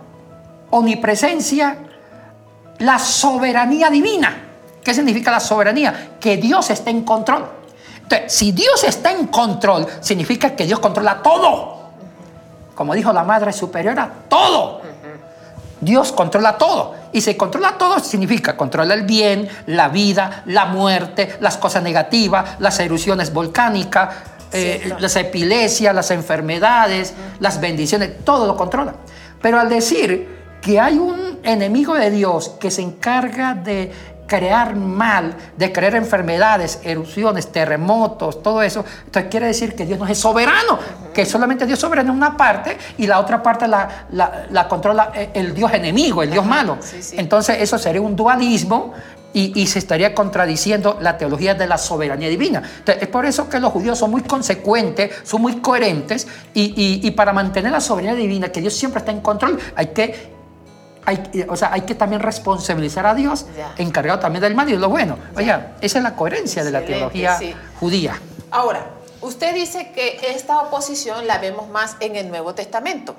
omnipresencia, 0.71 1.76
la 2.78 2.99
soberanía 2.99 3.90
divina. 3.90 4.37
¿Qué 4.83 4.93
significa 4.93 5.31
la 5.31 5.40
soberanía? 5.40 6.16
Que 6.21 6.37
Dios 6.37 6.71
está 6.71 6.90
en 6.90 7.04
control. 7.04 7.47
Entonces, 8.02 8.33
si 8.33 8.52
Dios 8.52 8.85
está 8.85 9.12
en 9.12 9.28
control, 9.28 9.87
significa 10.00 10.54
que 10.57 10.66
Dios 10.66 10.81
controla 10.81 11.23
todo. 11.23 11.84
Como 12.75 12.95
dijo 12.95 13.12
la 13.12 13.25
Madre 13.25 13.52
Superiora, 13.52 14.11
todo. 14.28 14.83
Dios 15.81 16.12
controla 16.12 16.57
todo. 16.57 16.95
Y 17.12 17.21
si 17.21 17.35
controla 17.35 17.76
todo, 17.78 18.00
significa 18.00 18.57
controla 18.57 18.95
el 18.95 19.02
bien, 19.02 19.49
la 19.66 19.88
vida, 19.88 20.43
la 20.47 20.64
muerte, 20.64 21.37
las 21.40 21.57
cosas 21.57 21.83
negativas, 21.83 22.57
las 22.59 22.81
erupciones 22.81 23.33
volcánicas, 23.33 24.14
eh, 24.52 24.95
las 24.99 25.14
epilepsias, 25.16 25.95
las 25.95 26.11
enfermedades, 26.11 27.12
las 27.40 27.61
bendiciones, 27.61 28.25
todo 28.25 28.47
lo 28.47 28.57
controla. 28.57 28.95
Pero 29.43 29.61
al 29.61 29.69
decir 29.69 30.35
que 30.61 30.81
hay 30.81 30.99
un 30.99 31.38
enemigo 31.43 31.95
de 31.95 32.11
Dios 32.11 32.57
que 32.59 32.71
se 32.71 32.81
encarga 32.81 33.54
de 33.54 33.93
crear 34.26 34.75
mal, 34.76 35.35
de 35.57 35.71
crear 35.73 35.95
enfermedades, 35.95 36.81
erupciones, 36.83 37.52
terremotos, 37.52 38.43
todo 38.43 38.62
eso, 38.62 38.85
entonces 39.04 39.31
quiere 39.31 39.47
decir 39.47 39.75
que 39.75 39.85
Dios 39.87 39.99
no 39.99 40.07
es 40.07 40.19
soberano, 40.19 40.78
que 41.12 41.26
solamente 41.26 41.66
Dios 41.66 41.78
es 41.78 41.81
soberano 41.81 42.11
en 42.12 42.16
una 42.16 42.37
parte 42.37 42.76
y 42.99 43.07
la 43.07 43.21
otra 43.21 43.43
parte 43.43 43.69
la, 43.69 44.07
la- 44.12 44.47
la 44.50 44.66
controla 44.69 45.11
eh, 45.14 45.31
el 45.35 45.54
Dios 45.54 45.73
enemigo, 45.75 46.23
el 46.23 46.31
Dios 46.31 46.47
malo. 46.47 46.78
sí, 46.81 47.02
sí. 47.02 47.16
Entonces 47.19 47.57
eso 47.61 47.78
sería 47.78 48.00
un 48.00 48.16
dualismo 48.16 48.95
y, 49.33 49.52
y 49.61 49.66
se 49.66 49.81
estaría 49.81 50.14
contradiciendo 50.14 50.97
la 51.00 51.19
teología 51.19 51.54
de 51.54 51.66
la 51.66 51.76
soberanía 51.76 52.28
divina. 52.28 52.62
Entonces, 52.78 53.02
es 53.02 53.09
por 53.09 53.26
eso 53.26 53.49
que 53.49 53.59
los 53.59 53.73
judíos 53.73 53.99
son 53.99 54.12
muy 54.12 54.23
consecuentes, 54.23 55.11
son 55.25 55.43
muy 55.43 55.57
coherentes 55.57 56.26
y, 56.54 56.62
y- 56.81 57.07
y 57.07 57.11
para 57.11 57.33
mantener 57.33 57.73
la 57.73 57.81
soberanía 57.81 58.14
divina, 58.16 58.50
que 58.50 58.61
Dios 58.61 58.75
siempre 58.75 59.00
está 59.00 59.11
en 59.11 59.21
control, 59.21 59.59
hay 59.75 59.88
que, 59.88 60.34
hay, 61.06 61.46
o 61.49 61.56
sea, 61.56 61.73
hay 61.73 61.82
que 61.82 61.94
también 61.94 62.20
responsabilizar 62.23 63.06
a 63.06 63.14
Dios, 63.14 63.46
Ya. 63.56 63.75
encargado 63.78 64.18
también 64.20 64.42
del 64.42 64.54
mal 64.54 64.68
y 64.68 64.73
de 64.73 64.78
lo 64.78 64.88
bueno. 64.88 65.18
Oiga, 65.37 65.73
esa 65.80 65.99
es 65.99 66.04
la 66.04 66.14
coherencia 66.16 66.64
de 66.64 66.70
la 66.70 66.84
teología 66.84 67.38
sí. 67.38 67.54
judía. 67.80 68.20
Ahora, 68.50 68.87
usted 69.20 69.54
dice 69.54 69.90
que 69.94 70.18
esta 70.34 70.61
oposición 70.61 71.26
la 71.26 71.38
vemos 71.38 71.68
más 71.68 71.96
en 72.00 72.16
el 72.16 72.28
Nuevo 72.28 72.54
Testamento. 72.54 73.16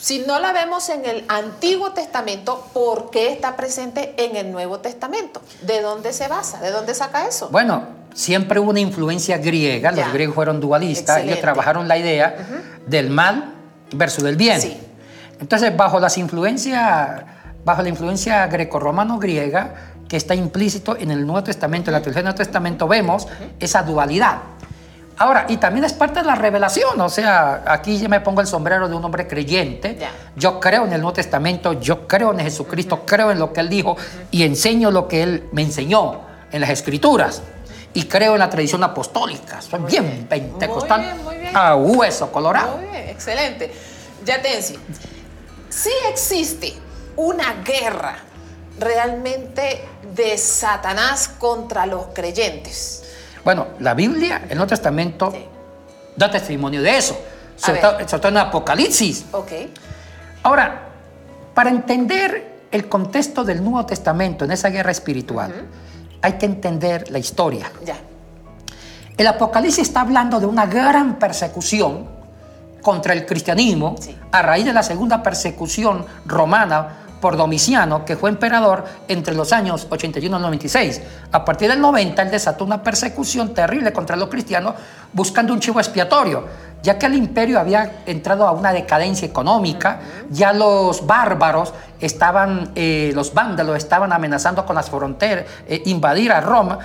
Si 0.00 0.20
no 0.20 0.38
la 0.38 0.52
vemos 0.52 0.88
en 0.88 1.04
el 1.04 1.24
Antiguo 1.28 1.92
Testamento, 1.92 2.66
¿por 2.72 3.10
qué 3.10 3.32
está 3.32 3.54
presente 3.56 4.14
en 4.16 4.34
el 4.36 4.50
Nuevo 4.50 4.78
Testamento? 4.80 5.42
¿De 5.62 5.82
dónde 5.82 6.14
se 6.14 6.26
basa? 6.26 6.58
¿De 6.60 6.70
dónde 6.70 6.94
saca 6.94 7.26
eso? 7.26 7.50
Bueno, 7.50 7.84
siempre 8.14 8.58
hubo 8.60 8.70
una 8.70 8.80
influencia 8.80 9.36
griega, 9.36 9.92
Ya. 9.92 10.04
los 10.04 10.14
griegos 10.14 10.34
fueron 10.34 10.58
dualistas, 10.58 11.16
ellos 11.18 11.32
Excelente. 11.34 11.42
trabajaron 11.42 11.86
la 11.86 11.98
idea 11.98 12.34
del 12.86 13.10
mal 13.10 13.52
versus 13.92 14.24
del 14.24 14.36
bien. 14.36 14.58
Sí. 14.60 14.80
Entonces, 15.40 15.76
bajo 15.76 15.98
las 15.98 16.18
influencias, 16.18 17.22
bajo 17.64 17.82
la 17.82 17.88
influencia 17.88 18.46
greco-romano-griega, 18.46 19.74
que 20.08 20.16
está 20.16 20.34
implícito 20.34 20.96
en 20.96 21.10
el 21.10 21.24
Nuevo 21.24 21.44
Testamento, 21.44 21.90
en 21.90 21.94
la 21.94 22.00
teología 22.00 22.22
del 22.22 22.24
Nuevo 22.24 22.38
Testamento, 22.38 22.88
vemos 22.88 23.26
esa 23.58 23.82
dualidad. 23.82 24.38
Ahora, 25.16 25.44
y 25.48 25.58
también 25.58 25.84
es 25.84 25.92
parte 25.92 26.20
de 26.20 26.26
la 26.26 26.34
revelación, 26.34 26.98
o 26.98 27.08
sea, 27.10 27.62
aquí 27.66 27.98
yo 27.98 28.08
me 28.08 28.20
pongo 28.20 28.40
el 28.40 28.46
sombrero 28.46 28.88
de 28.88 28.96
un 28.96 29.04
hombre 29.04 29.26
creyente. 29.26 29.96
Ya. 30.00 30.10
Yo 30.34 30.58
creo 30.58 30.86
en 30.86 30.94
el 30.94 31.00
Nuevo 31.02 31.12
Testamento, 31.12 31.74
yo 31.74 32.08
creo 32.08 32.32
en 32.32 32.40
Jesucristo, 32.40 33.02
creo 33.04 33.30
en 33.30 33.38
lo 33.38 33.52
que 33.52 33.60
Él 33.60 33.68
dijo 33.68 33.96
y 34.30 34.44
enseño 34.44 34.90
lo 34.90 35.06
que 35.06 35.22
Él 35.22 35.48
me 35.52 35.60
enseñó 35.60 36.22
en 36.50 36.62
las 36.62 36.70
Escrituras. 36.70 37.42
Y 37.92 38.04
creo 38.04 38.32
en 38.32 38.38
la 38.38 38.48
tradición 38.48 38.82
apostólica. 38.82 39.60
Soy 39.60 39.80
bien 39.80 40.04
bien. 40.04 40.26
pentecostal. 40.26 41.00
Muy 41.00 41.12
bien, 41.12 41.24
muy 41.24 41.36
bien. 41.36 41.56
A 41.56 41.76
hueso 41.76 42.32
colorado. 42.32 42.78
Muy 42.78 42.86
bien, 42.86 43.08
excelente. 43.10 43.72
Yatensi, 44.24 44.78
si 45.70 45.90
existe 46.10 46.74
una 47.16 47.62
guerra 47.64 48.16
realmente 48.78 49.88
de 50.14 50.36
Satanás 50.36 51.28
contra 51.38 51.86
los 51.86 52.06
creyentes. 52.12 53.04
Bueno, 53.44 53.68
la 53.78 53.94
Biblia, 53.94 54.42
el 54.48 54.56
Nuevo 54.56 54.68
Testamento, 54.68 55.30
Sí. 55.32 55.46
da 56.16 56.30
testimonio 56.30 56.82
de 56.82 56.96
eso. 56.98 57.18
Sobre 57.56 57.80
todo, 57.80 57.92
sobre 58.00 58.18
todo 58.18 58.28
en 58.28 58.36
Apocalipsis. 58.38 59.24
Ok. 59.32 59.52
Ahora, 60.42 60.88
para 61.54 61.70
entender 61.70 62.60
el 62.70 62.88
contexto 62.88 63.44
del 63.44 63.62
Nuevo 63.62 63.84
Testamento 63.86 64.44
en 64.44 64.52
esa 64.52 64.70
guerra 64.70 64.90
espiritual, 64.90 65.66
hay 66.22 66.32
que 66.34 66.46
entender 66.46 67.10
la 67.10 67.18
historia. 67.18 67.70
Ya. 67.84 67.96
El 69.16 69.26
Apocalipsis 69.26 69.88
está 69.88 70.00
hablando 70.00 70.40
de 70.40 70.46
una 70.46 70.66
gran 70.66 71.18
persecución 71.18 72.08
contra 72.82 73.12
el 73.12 73.26
cristianismo 73.26 73.96
Sí. 74.00 74.16
a 74.32 74.42
raíz 74.42 74.64
de 74.64 74.72
la 74.72 74.82
segunda 74.82 75.22
persecución 75.22 76.04
romana 76.26 76.96
por 77.20 77.36
Domiciano, 77.36 78.04
que 78.06 78.16
fue 78.16 78.30
emperador 78.30 78.84
entre 79.06 79.34
los 79.34 79.52
años 79.52 79.86
81 79.90 80.38
y 80.38 80.40
96. 80.40 81.02
A 81.32 81.44
partir 81.44 81.68
del 81.68 81.80
90, 81.80 82.22
él 82.22 82.30
desató 82.30 82.64
una 82.64 82.82
persecución 82.82 83.52
terrible 83.52 83.92
contra 83.92 84.16
los 84.16 84.28
cristianos 84.30 84.74
buscando 85.12 85.52
un 85.52 85.60
chivo 85.60 85.80
expiatorio. 85.80 86.70
ya 86.82 86.98
que 86.98 87.04
el 87.04 87.14
imperio 87.14 87.60
había 87.60 88.04
entrado 88.06 88.46
a 88.48 88.52
una 88.52 88.72
decadencia 88.72 89.28
económica, 89.28 90.00
ya 90.30 90.54
los 90.54 91.06
bárbaros 91.06 91.74
estaban, 92.00 92.70
eh, 92.74 93.12
los 93.14 93.34
vándalos 93.34 93.76
estaban 93.76 94.14
amenazando 94.14 94.64
con 94.64 94.76
las 94.76 94.88
fronteras, 94.88 95.44
eh, 95.68 95.82
invadir 95.84 96.32
a 96.32 96.40
Roma, 96.40 96.78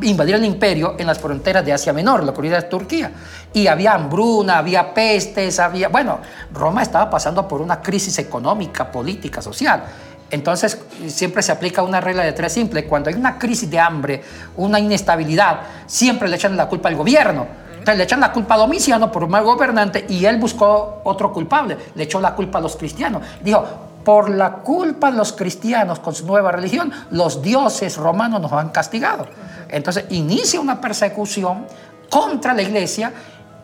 invadir 0.00 0.36
el 0.36 0.44
imperio 0.44 0.94
en 0.98 1.06
las 1.06 1.18
fronteras 1.18 1.64
de 1.64 1.72
Asia 1.72 1.92
Menor, 1.92 2.24
la 2.24 2.30
actualidad 2.30 2.62
de 2.62 2.68
Turquía. 2.68 3.12
Y 3.52 3.66
había 3.66 3.94
hambruna, 3.94 4.58
había 4.58 4.94
pestes, 4.94 5.58
había... 5.60 5.88
Bueno, 5.88 6.18
Roma 6.52 6.82
estaba 6.82 7.10
pasando 7.10 7.46
por 7.46 7.60
una 7.60 7.82
crisis 7.82 8.18
económica, 8.18 8.90
política, 8.90 9.42
social. 9.42 9.84
Entonces, 10.30 10.80
siempre 11.08 11.42
se 11.42 11.52
aplica 11.52 11.82
una 11.82 12.00
regla 12.00 12.24
de 12.24 12.32
tres 12.32 12.54
simple. 12.54 12.86
Cuando 12.86 13.10
hay 13.10 13.16
una 13.16 13.38
crisis 13.38 13.70
de 13.70 13.78
hambre, 13.78 14.22
una 14.56 14.80
inestabilidad, 14.80 15.60
siempre 15.86 16.28
le 16.28 16.36
echan 16.36 16.56
la 16.56 16.68
culpa 16.68 16.88
al 16.88 16.96
gobierno. 16.96 17.46
Entonces, 17.72 17.98
le 17.98 18.04
echan 18.04 18.20
la 18.20 18.32
culpa 18.32 18.54
a 18.54 18.58
Domiciano 18.58 19.12
por 19.12 19.24
un 19.24 19.30
mal 19.30 19.44
gobernante 19.44 20.06
y 20.08 20.24
él 20.24 20.38
buscó 20.38 21.02
otro 21.04 21.32
culpable. 21.32 21.76
Le 21.94 22.04
echó 22.04 22.18
la 22.18 22.34
culpa 22.34 22.58
a 22.58 22.62
los 22.62 22.76
cristianos. 22.76 23.22
Dijo, 23.42 23.62
por 24.04 24.30
la 24.30 24.52
culpa 24.56 25.10
de 25.10 25.16
los 25.16 25.32
cristianos 25.32 25.98
con 26.00 26.14
su 26.14 26.26
nueva 26.26 26.52
religión, 26.52 26.92
los 27.10 27.42
dioses 27.42 27.96
romanos 27.96 28.40
nos 28.40 28.52
han 28.52 28.70
castigado. 28.70 29.26
Entonces, 29.68 30.06
inicia 30.10 30.60
una 30.60 30.80
persecución 30.80 31.66
contra 32.10 32.52
la 32.52 32.62
iglesia 32.62 33.12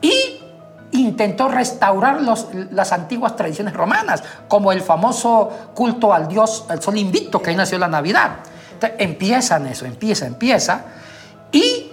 y 0.01 0.41
intentó 0.93 1.49
restaurar 1.49 2.21
las 2.71 2.93
antiguas 2.93 3.37
tradiciones 3.37 3.75
romanas, 3.75 4.23
como 4.47 4.73
el 4.73 4.81
famoso 4.81 5.51
culto 5.75 6.13
al 6.13 6.29
dios, 6.29 6.65
el 6.71 6.81
sol 6.81 6.97
invicto, 6.97 7.43
que 7.43 7.51
ahí 7.51 7.57
nació 7.57 7.79
la 7.79 7.89
Navidad. 7.89 8.37
Entonces, 8.75 8.99
empiezan 9.01 9.67
eso, 9.67 9.85
empieza, 9.85 10.27
empieza, 10.27 10.83
y 11.53 11.93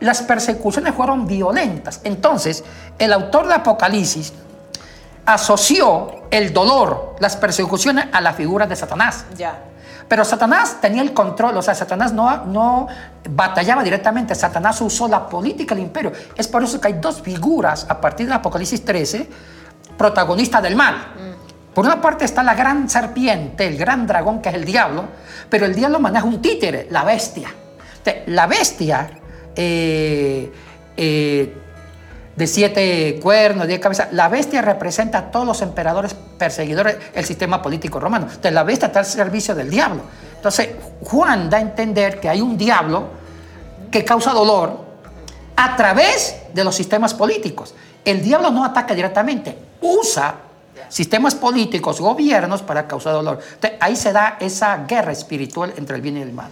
las 0.00 0.22
persecuciones 0.22 0.94
fueron 0.94 1.26
violentas. 1.26 2.00
Entonces, 2.04 2.64
el 2.98 3.12
autor 3.12 3.48
de 3.48 3.54
Apocalipsis 3.54 4.32
asoció 5.28 6.22
el 6.30 6.52
dolor, 6.54 7.16
las 7.20 7.36
persecuciones 7.36 8.06
a 8.12 8.20
la 8.20 8.32
figura 8.32 8.66
de 8.66 8.74
Satanás. 8.74 9.26
Ya. 9.36 9.58
Pero 10.08 10.24
Satanás 10.24 10.78
tenía 10.80 11.02
el 11.02 11.12
control, 11.12 11.58
o 11.58 11.62
sea, 11.62 11.74
Satanás 11.74 12.14
no, 12.14 12.46
no 12.46 12.88
batallaba 13.28 13.84
directamente, 13.84 14.34
Satanás 14.34 14.80
usó 14.80 15.06
la 15.06 15.28
política 15.28 15.74
del 15.74 15.84
imperio. 15.84 16.12
Es 16.34 16.48
por 16.48 16.62
eso 16.64 16.80
que 16.80 16.88
hay 16.88 16.94
dos 16.94 17.20
figuras 17.20 17.86
a 17.90 18.00
partir 18.00 18.26
de 18.26 18.32
Apocalipsis 18.32 18.82
13, 18.82 19.28
protagonistas 19.98 20.62
del 20.62 20.74
mal. 20.74 20.94
Mm. 20.94 21.74
Por 21.74 21.84
una 21.84 22.00
parte 22.00 22.24
está 22.24 22.42
la 22.42 22.54
gran 22.54 22.88
serpiente, 22.88 23.66
el 23.66 23.76
gran 23.76 24.06
dragón 24.06 24.40
que 24.40 24.48
es 24.48 24.54
el 24.54 24.64
diablo, 24.64 25.04
pero 25.50 25.66
el 25.66 25.74
diablo 25.74 26.00
maneja 26.00 26.24
un 26.24 26.40
títere, 26.40 26.88
la 26.90 27.04
bestia. 27.04 27.50
la 28.26 28.46
bestia 28.46 29.10
eh, 29.54 30.50
eh, 30.96 31.67
de 32.38 32.46
siete 32.46 33.18
cuernos, 33.20 33.66
diez 33.66 33.80
cabezas. 33.80 34.12
La 34.12 34.28
bestia 34.28 34.62
representa 34.62 35.18
a 35.18 35.30
todos 35.32 35.44
los 35.44 35.60
emperadores 35.60 36.14
perseguidores 36.14 37.12
del 37.12 37.24
sistema 37.24 37.60
político 37.60 37.98
romano. 37.98 38.26
Entonces, 38.26 38.52
la 38.52 38.62
bestia 38.62 38.86
está 38.86 39.00
al 39.00 39.06
servicio 39.06 39.56
del 39.56 39.68
diablo. 39.68 40.02
Entonces, 40.36 40.68
Juan 41.02 41.50
da 41.50 41.58
a 41.58 41.60
entender 41.60 42.20
que 42.20 42.28
hay 42.28 42.40
un 42.40 42.56
diablo 42.56 43.08
que 43.90 44.04
causa 44.04 44.32
dolor 44.32 44.86
a 45.56 45.74
través 45.76 46.36
de 46.54 46.62
los 46.62 46.76
sistemas 46.76 47.12
políticos. 47.12 47.74
El 48.04 48.22
diablo 48.22 48.52
no 48.52 48.64
ataca 48.64 48.94
directamente, 48.94 49.58
usa 49.80 50.36
sistemas 50.88 51.34
políticos, 51.34 52.00
gobiernos 52.00 52.62
para 52.62 52.86
causar 52.86 53.14
dolor. 53.14 53.40
Ahí 53.80 53.96
se 53.96 54.12
da 54.12 54.36
esa 54.38 54.84
guerra 54.86 55.10
espiritual 55.10 55.74
entre 55.76 55.96
el 55.96 56.02
bien 56.02 56.18
y 56.18 56.22
el 56.22 56.32
mal. 56.32 56.50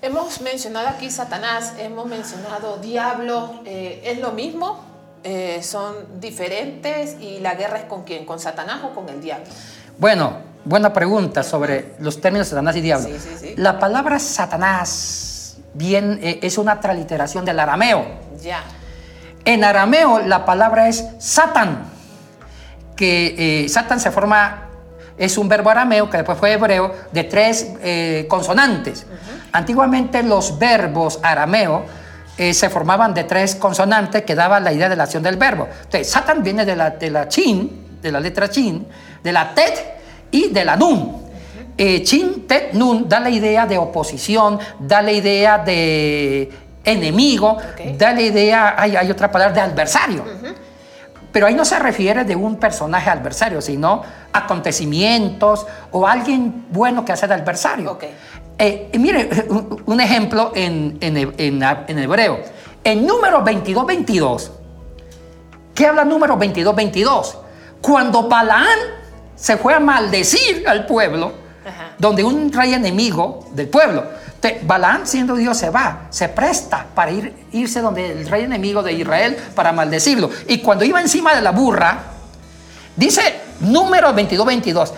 Hemos 0.00 0.40
mencionado 0.42 0.86
aquí 0.86 1.10
Satanás, 1.10 1.74
hemos 1.76 2.06
mencionado 2.06 2.76
diablo, 2.76 3.62
eh, 3.64 4.00
¿es 4.04 4.20
lo 4.20 4.30
mismo? 4.30 4.97
Eh, 5.24 5.60
son 5.62 6.20
diferentes 6.20 7.16
y 7.20 7.40
la 7.40 7.54
guerra 7.54 7.78
es 7.78 7.84
con 7.84 8.04
quién, 8.04 8.24
con 8.24 8.38
Satanás 8.38 8.80
o 8.84 8.94
con 8.94 9.08
el 9.08 9.20
diablo. 9.20 9.46
Bueno, 9.98 10.38
buena 10.64 10.92
pregunta 10.92 11.42
sobre 11.42 11.94
los 11.98 12.20
términos 12.20 12.48
Satanás 12.48 12.76
y 12.76 12.80
diablo. 12.80 13.08
La 13.56 13.80
palabra 13.80 14.18
Satanás 14.20 15.56
bien, 15.74 16.20
eh, 16.22 16.38
es 16.42 16.56
una 16.56 16.80
traliteración 16.80 17.44
del 17.44 17.58
arameo. 17.58 18.06
Ya. 18.40 18.62
En 19.44 19.64
arameo 19.64 20.20
la 20.20 20.44
palabra 20.44 20.88
es 20.88 21.04
Satan, 21.18 21.82
que 22.94 23.64
eh, 23.64 23.68
Satan 23.68 23.98
se 23.98 24.12
forma, 24.12 24.68
es 25.16 25.36
un 25.36 25.48
verbo 25.48 25.70
arameo 25.70 26.08
que 26.08 26.18
después 26.18 26.38
fue 26.38 26.52
hebreo, 26.52 26.94
de 27.10 27.24
tres 27.24 27.72
consonantes. 28.28 29.04
Antiguamente 29.50 30.22
los 30.22 30.58
verbos 30.58 31.18
arameo 31.22 31.86
eh, 32.38 32.54
se 32.54 32.70
formaban 32.70 33.12
de 33.12 33.24
tres 33.24 33.56
consonantes 33.56 34.22
que 34.22 34.36
daban 34.36 34.62
la 34.62 34.72
idea 34.72 34.88
de 34.88 34.94
la 34.94 35.02
acción 35.02 35.24
del 35.24 35.36
verbo. 35.36 35.66
Entonces, 35.66 36.08
Satan 36.08 36.40
viene 36.40 36.64
de 36.64 36.76
la, 36.76 36.90
de 36.90 37.10
la 37.10 37.26
chin, 37.26 37.98
de 38.00 38.12
la 38.12 38.20
letra 38.20 38.48
chin, 38.48 38.86
de 39.24 39.32
la 39.32 39.52
tet 39.52 39.96
y 40.30 40.48
de 40.48 40.64
la 40.64 40.76
nun. 40.76 41.26
Eh, 41.76 42.04
chin, 42.04 42.46
tet, 42.46 42.74
nun 42.74 43.08
da 43.08 43.18
la 43.18 43.28
idea 43.28 43.66
de 43.66 43.76
oposición, 43.76 44.58
da 44.78 45.02
la 45.02 45.10
idea 45.10 45.58
de 45.58 46.48
enemigo, 46.84 47.58
da 47.96 48.12
la 48.12 48.22
idea, 48.22 48.74
hay, 48.78 48.94
hay, 48.94 49.10
otra 49.10 49.32
palabra, 49.32 49.54
de 49.54 49.60
adversario. 49.60 50.24
Pero 51.32 51.46
ahí 51.46 51.54
no 51.54 51.64
se 51.64 51.78
refiere 51.80 52.24
de 52.24 52.36
un 52.36 52.56
personaje 52.56 53.10
adversario, 53.10 53.60
sino 53.60 54.02
acontecimientos 54.32 55.66
o 55.90 56.06
alguien 56.06 56.66
bueno 56.70 57.04
que 57.04 57.12
hace 57.12 57.26
de 57.26 57.34
adversario. 57.34 57.98
Eh, 58.58 58.90
mire, 58.98 59.30
un 59.86 60.00
ejemplo 60.00 60.52
en, 60.54 60.98
en, 61.00 61.98
hebreo. 61.98 62.40
En 62.82 63.06
número 63.06 63.44
22-22, 63.44 64.50
¿qué 65.74 65.86
habla 65.86 66.04
número 66.04 66.36
22-22? 66.38 67.34
Cuando 67.80 68.28
Balaán 68.28 68.78
se 69.36 69.56
fue 69.56 69.74
a 69.74 69.80
maldecir 69.80 70.64
al 70.66 70.86
pueblo, 70.86 71.32
donde 71.98 72.24
un 72.24 72.52
rey 72.52 72.74
enemigo 72.74 73.46
del 73.52 73.68
pueblo, 73.68 74.04
Balaán 74.62 75.06
siendo 75.06 75.34
Dios 75.36 75.56
se 75.56 75.70
va, 75.70 76.06
se 76.10 76.28
presta 76.28 76.86
para 76.94 77.10
ir, 77.10 77.34
irse 77.52 77.80
donde 77.80 78.12
el 78.12 78.28
rey 78.28 78.44
enemigo 78.44 78.82
de 78.82 78.92
Israel 78.92 79.36
para 79.54 79.72
maldecirlo. 79.72 80.30
Y 80.48 80.58
cuando 80.58 80.84
iba 80.84 81.00
encima 81.00 81.34
de 81.34 81.42
la 81.42 81.50
burra, 81.50 81.98
dice 82.96 83.40
número 83.60 84.14
22-22, 84.14 84.90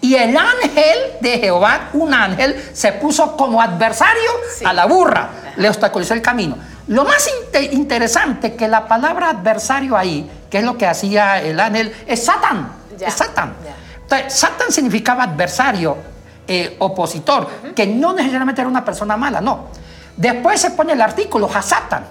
y 0.00 0.14
el 0.14 0.36
ángel 0.36 0.98
de 1.20 1.38
Jehová, 1.38 1.90
un 1.92 2.14
ángel, 2.14 2.70
se 2.72 2.92
puso 2.92 3.36
como 3.36 3.60
adversario 3.60 4.30
a 4.64 4.72
la 4.72 4.86
burra, 4.86 5.30
le 5.56 5.68
obstaculizó 5.68 6.14
el 6.14 6.22
camino. 6.22 6.56
Lo 6.86 7.04
más 7.04 7.28
interesante 7.72 8.54
que 8.54 8.68
la 8.68 8.86
palabra 8.86 9.30
adversario 9.30 9.96
ahí, 9.96 10.30
que 10.50 10.58
es 10.58 10.64
lo 10.64 10.78
que 10.78 10.86
hacía 10.86 11.40
el 11.42 11.58
ángel, 11.60 11.94
es 12.06 12.24
Satán. 12.24 12.72
Es 12.98 13.14
Satán. 13.14 13.54
Satán 14.28 14.72
significaba 14.72 15.24
adversario, 15.24 15.98
eh, 16.46 16.76
opositor, 16.78 17.46
que 17.74 17.86
no 17.86 18.14
necesariamente 18.14 18.62
era 18.62 18.70
una 18.70 18.84
persona 18.84 19.16
mala, 19.16 19.40
no. 19.40 19.66
Después 20.16 20.60
se 20.60 20.70
pone 20.70 20.94
el 20.94 21.02
artículo 21.02 21.50
Hasatan. 21.52 22.04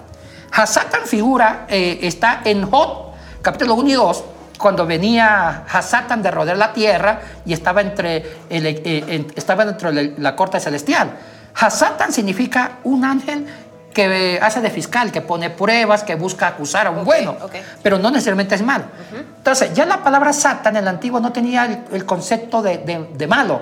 Hasatan 0.52 1.06
figura, 1.06 1.66
eh, 1.68 1.98
está 2.02 2.42
en 2.44 2.70
Jot, 2.70 3.14
capítulo 3.42 3.74
1 3.74 3.88
y 3.88 3.92
2, 3.94 4.24
cuando 4.58 4.86
venía 4.86 5.64
Hasatan 5.70 6.22
de 6.22 6.30
rodear 6.30 6.58
la 6.58 6.72
tierra 6.72 7.20
y 7.46 7.52
estaba 7.52 7.80
entre, 7.80 8.16
eh, 8.50 9.26
estaba 9.34 9.64
dentro 9.64 9.90
de 9.92 10.14
la 10.18 10.36
corte 10.36 10.60
celestial. 10.60 11.12
Hasatan 11.54 12.12
significa 12.12 12.78
un 12.84 13.04
ángel 13.04 13.46
que 13.98 14.38
hace 14.40 14.60
de 14.60 14.70
fiscal, 14.70 15.10
que 15.10 15.22
pone 15.22 15.50
pruebas, 15.50 16.04
que 16.04 16.14
busca 16.14 16.46
acusar 16.46 16.86
a 16.86 16.90
un 16.90 17.04
bueno, 17.04 17.36
pero 17.82 17.98
no 17.98 18.12
necesariamente 18.12 18.54
es 18.54 18.62
malo. 18.62 18.84
Entonces, 19.38 19.74
ya 19.74 19.86
la 19.86 20.04
palabra 20.04 20.32
Satan 20.32 20.76
en 20.76 20.82
el 20.82 20.88
antiguo 20.88 21.18
no 21.18 21.32
tenía 21.32 21.84
el, 21.90 22.04
concepto 22.04 22.62
de, 22.62 23.26
malo. 23.28 23.60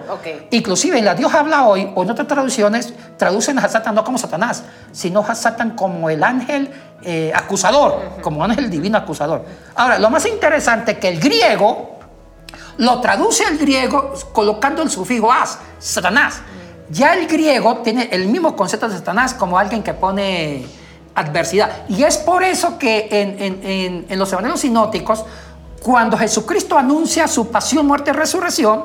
Inclusive 0.50 0.98
en 0.98 1.06
la 1.06 1.14
Dios 1.14 1.32
habla 1.32 1.64
hoy, 1.64 1.90
o 1.94 2.02
en 2.02 2.10
otras 2.10 2.28
traducciones, 2.28 2.92
traducen 3.16 3.58
a 3.58 3.66
Satan 3.66 3.94
no 3.94 4.04
como 4.04 4.18
Satanás, 4.18 4.64
sino 4.92 5.24
a 5.26 5.34
Satan 5.34 5.70
como 5.70 6.10
el 6.10 6.22
ángel 6.22 6.70
eh, 7.02 7.32
acusador, 7.34 8.18
como 8.22 8.42
ángel 8.42 8.70
divino 8.70 8.98
acusador. 8.98 9.44
Ahora, 9.74 9.98
lo 9.98 10.10
más 10.10 10.26
interesante 10.26 10.92
es 10.92 10.98
que 10.98 11.08
el 11.08 11.20
griego 11.20 11.96
lo 12.78 13.00
traduce 13.00 13.44
al 13.44 13.58
griego 13.58 14.14
colocando 14.32 14.82
el 14.82 14.90
sufijo 14.90 15.32
as, 15.32 15.58
Satanás. 15.78 16.40
Ya 16.90 17.14
el 17.14 17.26
griego 17.26 17.78
tiene 17.78 18.08
el 18.12 18.28
mismo 18.28 18.54
concepto 18.54 18.88
de 18.88 18.96
Satanás 18.96 19.34
como 19.34 19.58
alguien 19.58 19.82
que 19.82 19.94
pone 19.94 20.64
adversidad. 21.14 21.84
Y 21.88 22.04
es 22.04 22.18
por 22.18 22.44
eso 22.44 22.78
que 22.78 23.08
en, 24.08 24.18
los 24.18 24.32
evangelios 24.32 24.60
sinóticos, 24.60 25.24
cuando 25.82 26.16
Jesucristo 26.16 26.78
anuncia 26.78 27.26
su 27.26 27.50
pasión, 27.50 27.86
muerte 27.86 28.10
y 28.10 28.12
resurrección, 28.12 28.84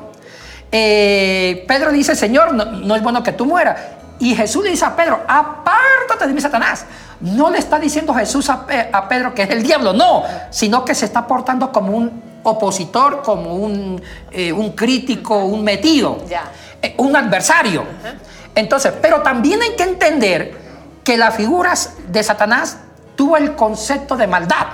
eh, 0.71 1.65
Pedro 1.67 1.91
dice, 1.91 2.15
Señor, 2.15 2.53
no, 2.53 2.95
es 2.95 3.03
bueno 3.03 3.21
que 3.21 3.33
tú 3.33 3.45
mueras. 3.45 3.79
Y 4.19 4.35
Jesús 4.35 4.63
le 4.63 4.71
dice 4.71 4.85
a 4.85 4.95
Pedro, 4.95 5.21
apártate 5.27 6.27
de 6.27 6.33
mí, 6.33 6.41
Satanás. 6.41 6.85
No 7.21 7.49
le 7.49 7.59
está 7.59 7.79
diciendo 7.79 8.13
Jesús 8.13 8.49
a, 8.49 8.65
Pedro 9.07 9.33
que 9.33 9.43
es 9.43 9.49
el 9.49 9.63
diablo, 9.63 9.93
no, 9.93 10.23
sino 10.49 10.83
que 10.83 10.95
se 10.95 11.05
está 11.05 11.27
portando 11.27 11.71
como 11.71 11.95
un 11.95 12.21
opositor, 12.43 13.21
como 13.21 13.55
un, 13.55 14.01
eh, 14.31 14.51
un 14.51 14.71
crítico, 14.71 15.37
un 15.45 15.63
metido. 15.63 16.25
Ya. 16.27 16.43
Eh, 16.81 16.95
un 16.97 17.15
adversario. 17.15 17.83
Entonces, 18.55 18.93
pero 19.01 19.21
también 19.21 19.61
hay 19.61 19.75
que 19.75 19.83
entender 19.83 20.57
que 21.03 21.17
las 21.17 21.35
figuras 21.35 21.95
de 22.07 22.23
Satanás 22.23 22.77
tuvo 23.15 23.37
el 23.37 23.55
concepto 23.55 24.15
de 24.17 24.27
maldad. 24.27 24.67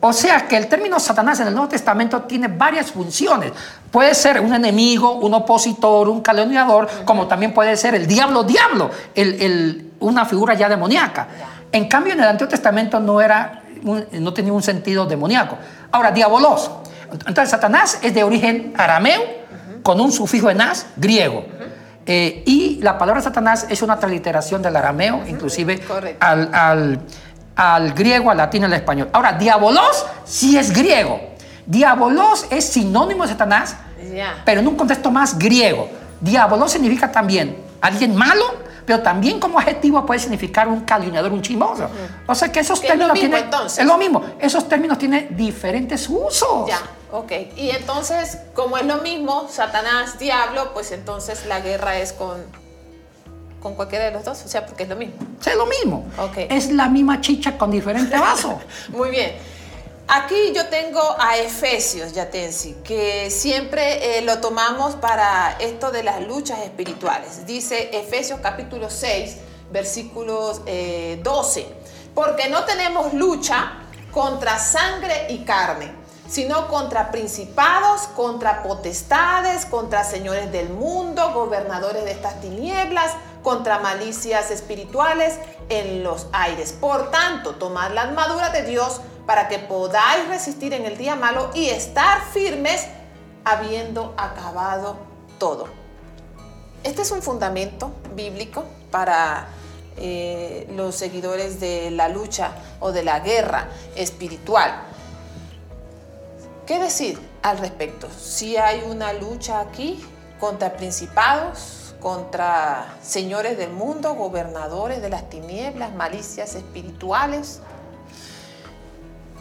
O 0.00 0.12
sea 0.12 0.46
que 0.46 0.56
el 0.56 0.68
término 0.68 1.00
Satanás 1.00 1.40
en 1.40 1.48
el 1.48 1.54
Nuevo 1.54 1.68
Testamento 1.68 2.22
tiene 2.22 2.48
varias 2.48 2.92
funciones. 2.92 3.52
Puede 3.90 4.14
ser 4.14 4.40
un 4.40 4.54
enemigo, 4.54 5.14
un 5.14 5.34
opositor, 5.34 6.08
un 6.08 6.20
calumniador, 6.20 6.88
como 7.04 7.26
también 7.26 7.52
puede 7.52 7.76
ser 7.76 7.94
el 7.94 8.06
diablo, 8.06 8.44
diablo, 8.44 8.90
una 10.00 10.24
figura 10.26 10.54
ya 10.54 10.68
demoníaca. 10.68 11.26
En 11.72 11.88
cambio, 11.88 12.12
en 12.12 12.20
el 12.20 12.26
Antiguo 12.26 12.48
Testamento 12.48 13.00
no, 13.00 13.20
era, 13.20 13.62
no 13.82 14.32
tenía 14.32 14.52
un 14.52 14.62
sentido 14.62 15.06
demoníaco. 15.06 15.58
Ahora, 15.90 16.10
diabolos. 16.10 16.70
Entonces, 17.10 17.50
Satanás 17.50 17.98
es 18.02 18.14
de 18.14 18.24
origen 18.24 18.74
arameo, 18.76 19.22
con 19.82 20.00
un 20.00 20.10
sufijo 20.10 20.50
en 20.50 20.60
as, 20.60 20.86
griego. 20.96 21.44
Eh, 22.08 22.44
y 22.46 22.78
la 22.82 22.98
palabra 22.98 23.20
Satanás 23.20 23.66
es 23.68 23.82
una 23.82 23.98
transliteración 23.98 24.62
del 24.62 24.76
arameo, 24.76 25.24
inclusive 25.26 25.80
al, 26.20 27.00
al, 27.56 27.92
griego, 27.92 28.30
al 28.30 28.36
latín, 28.36 28.64
al 28.64 28.72
español. 28.72 29.08
Ahora, 29.12 29.32
diabolos 29.32 30.06
sí 30.24 30.56
es 30.56 30.72
griego. 30.72 31.20
Diabolos 31.66 32.46
es 32.50 32.64
sinónimo 32.64 33.24
de 33.24 33.30
Satanás, 33.30 33.76
pero 34.44 34.60
en 34.60 34.68
un 34.68 34.76
contexto 34.76 35.10
más 35.10 35.36
griego. 35.36 35.88
Diabolos 36.20 36.72
significa 36.72 37.10
también 37.10 37.56
alguien 37.80 38.14
malo, 38.14 38.44
pero 38.86 39.02
también 39.02 39.40
como 39.40 39.58
adjetivo 39.58 40.06
puede 40.06 40.20
significar 40.20 40.68
un 40.68 40.82
calumniador, 40.82 41.32
un 41.32 41.42
chismoso. 41.42 41.90
O 42.26 42.34
sea 42.34 42.50
que 42.52 42.60
esos 42.60 42.80
términos 42.80 43.18
tienen. 43.18 43.50
Es 43.66 43.84
lo 43.84 43.98
mismo. 43.98 44.24
Esos 44.38 44.68
términos 44.68 44.96
tienen 44.96 45.36
diferentes 45.36 46.08
usos. 46.08 46.68
Ya. 46.68 46.80
Ok, 47.12 47.32
y 47.56 47.70
entonces, 47.70 48.38
como 48.54 48.76
es 48.76 48.84
lo 48.84 48.98
mismo, 48.98 49.48
Satanás, 49.48 50.18
diablo, 50.18 50.72
pues 50.74 50.90
entonces 50.92 51.46
la 51.46 51.60
guerra 51.60 51.98
es 51.98 52.12
con, 52.12 52.44
con 53.60 53.74
cualquiera 53.74 54.06
de 54.06 54.10
los 54.10 54.24
dos, 54.24 54.44
o 54.44 54.48
sea, 54.48 54.66
porque 54.66 54.82
es 54.82 54.88
lo 54.88 54.96
mismo. 54.96 55.14
es 55.44 55.56
lo 55.56 55.66
mismo. 55.66 56.04
Okay. 56.18 56.46
Es 56.50 56.70
la 56.72 56.88
misma 56.88 57.20
chicha 57.20 57.56
con 57.56 57.70
diferente 57.70 58.18
vaso. 58.18 58.60
Muy 58.88 59.10
bien. 59.10 59.32
Aquí 60.08 60.52
yo 60.54 60.68
tengo 60.68 61.00
a 61.18 61.36
Efesios, 61.36 62.12
Yatensi, 62.12 62.74
que 62.84 63.28
siempre 63.28 64.18
eh, 64.18 64.22
lo 64.22 64.38
tomamos 64.38 64.94
para 64.94 65.56
esto 65.58 65.90
de 65.90 66.04
las 66.04 66.24
luchas 66.24 66.60
espirituales. 66.60 67.44
Dice 67.44 67.90
Efesios 67.92 68.38
capítulo 68.40 68.88
6, 68.88 69.36
versículos 69.72 70.60
12, 70.64 70.64
eh, 70.68 71.74
porque 72.14 72.48
no 72.48 72.64
tenemos 72.64 73.14
lucha 73.14 73.78
contra 74.12 74.60
sangre 74.60 75.26
y 75.28 75.38
carne 75.38 76.06
sino 76.28 76.66
contra 76.66 77.12
principados, 77.12 78.02
contra 78.16 78.64
potestades, 78.64 79.64
contra 79.64 80.02
señores 80.02 80.50
del 80.50 80.70
mundo, 80.70 81.32
gobernadores 81.32 82.04
de 82.04 82.10
estas 82.10 82.40
tinieblas, 82.40 83.12
contra 83.44 83.78
malicias 83.78 84.50
espirituales 84.50 85.38
en 85.68 86.02
los 86.02 86.26
aires. 86.32 86.72
Por 86.72 87.12
tanto, 87.12 87.54
tomad 87.54 87.92
la 87.92 88.02
armadura 88.02 88.50
de 88.50 88.64
Dios 88.64 89.00
para 89.26 89.48
que 89.48 89.58
podáis 89.58 90.28
resistir 90.28 90.72
en 90.72 90.84
el 90.84 90.96
día 90.96 91.16
malo 91.16 91.50
y 91.54 91.68
estar 91.68 92.22
firmes 92.32 92.86
habiendo 93.44 94.14
acabado 94.16 94.96
todo. 95.38 95.66
Este 96.82 97.02
es 97.02 97.10
un 97.10 97.22
fundamento 97.22 97.92
bíblico 98.14 98.64
para 98.90 99.48
eh, 99.96 100.68
los 100.76 100.94
seguidores 100.94 101.58
de 101.58 101.90
la 101.90 102.08
lucha 102.08 102.52
o 102.80 102.92
de 102.92 103.02
la 103.02 103.20
guerra 103.20 103.68
espiritual. 103.96 104.82
¿Qué 106.66 106.78
decir 106.78 107.18
al 107.42 107.58
respecto? 107.58 108.08
Si 108.10 108.56
hay 108.56 108.82
una 108.88 109.12
lucha 109.12 109.60
aquí 109.60 110.04
contra 110.38 110.76
principados, 110.76 111.94
contra 112.00 112.94
señores 113.02 113.56
del 113.56 113.70
mundo, 113.70 114.14
gobernadores 114.14 115.00
de 115.00 115.08
las 115.08 115.28
tinieblas, 115.30 115.94
malicias 115.94 116.54
espirituales. 116.54 117.60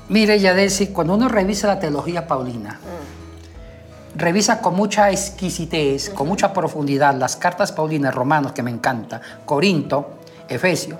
Mire, 0.10 0.40
Yadesi, 0.40 0.88
cuando 0.88 1.16
uno 1.16 1.28
revisa 1.28 1.68
la 1.68 1.80
teología 1.80 2.28
paulina, 2.28 2.80
mm. 2.80 4.20
revisa 4.20 4.62
con 4.62 4.76
mucha 4.76 5.10
exquisitez, 5.10 6.12
con 6.12 6.28
mucha 6.28 6.54
profundidad 6.54 7.16
las 7.16 7.36
cartas 7.36 7.72
paulinas, 7.72 8.14
Romanos, 8.14 8.52
que 8.52 8.62
me 8.62 8.72
encanta, 8.72 9.20
Corinto, 9.46 10.20
Efesio, 10.48 11.00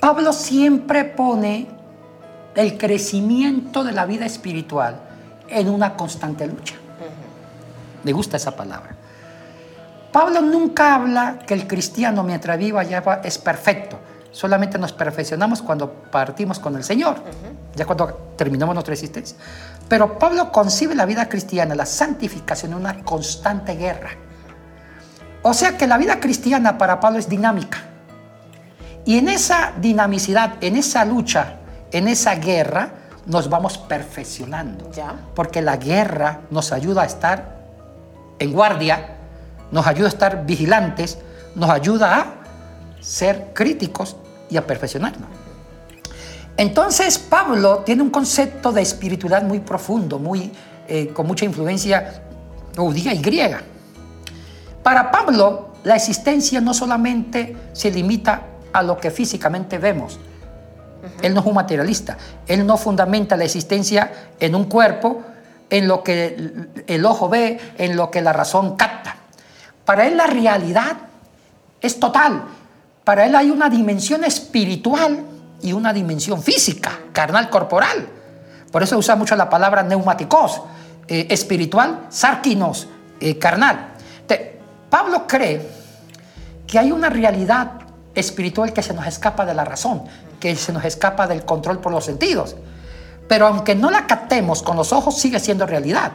Pablo 0.00 0.32
siempre 0.32 1.04
pone 1.04 1.66
el 2.54 2.76
crecimiento 2.76 3.84
de 3.84 3.92
la 3.92 4.04
vida 4.04 4.26
espiritual 4.26 5.00
en 5.48 5.68
una 5.68 5.96
constante 5.96 6.46
lucha. 6.46 6.74
Me 8.02 8.12
gusta 8.12 8.36
esa 8.36 8.54
palabra. 8.54 8.94
Pablo 10.12 10.42
nunca 10.42 10.94
habla 10.94 11.38
que 11.46 11.54
el 11.54 11.66
cristiano 11.66 12.22
mientras 12.22 12.58
viva 12.58 12.82
ya 12.82 13.02
es 13.24 13.38
perfecto. 13.38 13.98
Solamente 14.34 14.78
nos 14.78 14.92
perfeccionamos 14.92 15.62
cuando 15.62 15.92
partimos 16.10 16.58
con 16.58 16.74
el 16.74 16.82
Señor, 16.82 17.18
ya 17.76 17.86
cuando 17.86 18.32
terminamos 18.36 18.74
nuestra 18.74 18.92
existencia. 18.92 19.36
Pero 19.88 20.18
Pablo 20.18 20.50
concibe 20.50 20.96
la 20.96 21.06
vida 21.06 21.28
cristiana, 21.28 21.76
la 21.76 21.86
santificación, 21.86 22.72
en 22.72 22.78
una 22.78 23.04
constante 23.04 23.76
guerra. 23.76 24.10
O 25.42 25.54
sea 25.54 25.76
que 25.76 25.86
la 25.86 25.98
vida 25.98 26.18
cristiana 26.18 26.76
para 26.78 26.98
Pablo 26.98 27.20
es 27.20 27.28
dinámica. 27.28 27.78
Y 29.04 29.18
en 29.18 29.28
esa 29.28 29.72
dinamicidad, 29.80 30.54
en 30.60 30.74
esa 30.74 31.04
lucha, 31.04 31.58
en 31.92 32.08
esa 32.08 32.34
guerra, 32.34 32.90
nos 33.26 33.48
vamos 33.48 33.78
perfeccionando. 33.78 34.90
Porque 35.36 35.62
la 35.62 35.76
guerra 35.76 36.40
nos 36.50 36.72
ayuda 36.72 37.02
a 37.02 37.06
estar 37.06 37.54
en 38.40 38.52
guardia, 38.52 39.14
nos 39.70 39.86
ayuda 39.86 40.06
a 40.06 40.08
estar 40.08 40.44
vigilantes, 40.44 41.18
nos 41.54 41.70
ayuda 41.70 42.18
a 42.18 42.26
ser 43.00 43.52
críticos 43.54 44.16
y 44.54 44.56
a 44.56 44.66
perfeccionarnos. 44.66 45.28
Entonces 46.56 47.18
Pablo 47.18 47.82
tiene 47.84 48.02
un 48.02 48.10
concepto 48.10 48.72
de 48.72 48.80
espiritualidad 48.80 49.42
muy 49.42 49.58
profundo, 49.60 50.18
muy, 50.18 50.52
eh, 50.88 51.08
con 51.08 51.26
mucha 51.26 51.44
influencia 51.44 52.22
judía 52.76 53.12
y 53.12 53.18
griega. 53.18 53.62
Para 54.82 55.10
Pablo, 55.10 55.74
la 55.82 55.96
existencia 55.96 56.60
no 56.60 56.72
solamente 56.72 57.56
se 57.72 57.90
limita 57.90 58.42
a 58.72 58.82
lo 58.82 58.96
que 58.96 59.10
físicamente 59.10 59.78
vemos, 59.78 60.18
él 61.22 61.34
no 61.34 61.40
es 61.40 61.46
un 61.46 61.54
materialista. 61.54 62.16
Él 62.46 62.66
no 62.66 62.76
fundamenta 62.76 63.36
la 63.36 63.44
existencia 63.44 64.10
en 64.40 64.54
un 64.54 64.64
cuerpo, 64.64 65.22
en 65.70 65.88
lo 65.88 66.02
que 66.02 66.36
el 66.86 67.04
ojo 67.04 67.28
ve, 67.28 67.58
en 67.78 67.96
lo 67.96 68.10
que 68.10 68.22
la 68.22 68.32
razón 68.32 68.76
capta. 68.76 69.16
Para 69.84 70.06
él 70.06 70.16
la 70.16 70.26
realidad 70.26 70.96
es 71.80 71.98
total. 72.00 72.44
Para 73.04 73.26
él 73.26 73.34
hay 73.34 73.50
una 73.50 73.68
dimensión 73.68 74.24
espiritual 74.24 75.24
y 75.62 75.72
una 75.72 75.92
dimensión 75.92 76.42
física, 76.42 76.98
carnal, 77.12 77.50
corporal. 77.50 78.08
Por 78.72 78.82
eso 78.82 78.98
usa 78.98 79.14
mucho 79.14 79.36
la 79.36 79.48
palabra 79.48 79.82
neumáticos, 79.82 80.62
eh, 81.06 81.26
espiritual, 81.30 82.06
sarquinos, 82.08 82.88
eh, 83.20 83.38
carnal. 83.38 83.94
Pablo 84.94 85.26
cree 85.26 85.60
que 86.68 86.78
hay 86.78 86.92
una 86.92 87.08
realidad 87.08 87.72
espiritual 88.14 88.72
que 88.72 88.80
se 88.80 88.94
nos 88.94 89.04
escapa 89.08 89.44
de 89.44 89.52
la 89.52 89.64
razón, 89.64 90.04
que 90.38 90.54
se 90.54 90.72
nos 90.72 90.84
escapa 90.84 91.26
del 91.26 91.44
control 91.44 91.80
por 91.80 91.90
los 91.90 92.04
sentidos. 92.04 92.54
Pero 93.26 93.48
aunque 93.48 93.74
no 93.74 93.90
la 93.90 94.06
captemos 94.06 94.62
con 94.62 94.76
los 94.76 94.92
ojos, 94.92 95.18
sigue 95.18 95.40
siendo 95.40 95.66
realidad. 95.66 96.12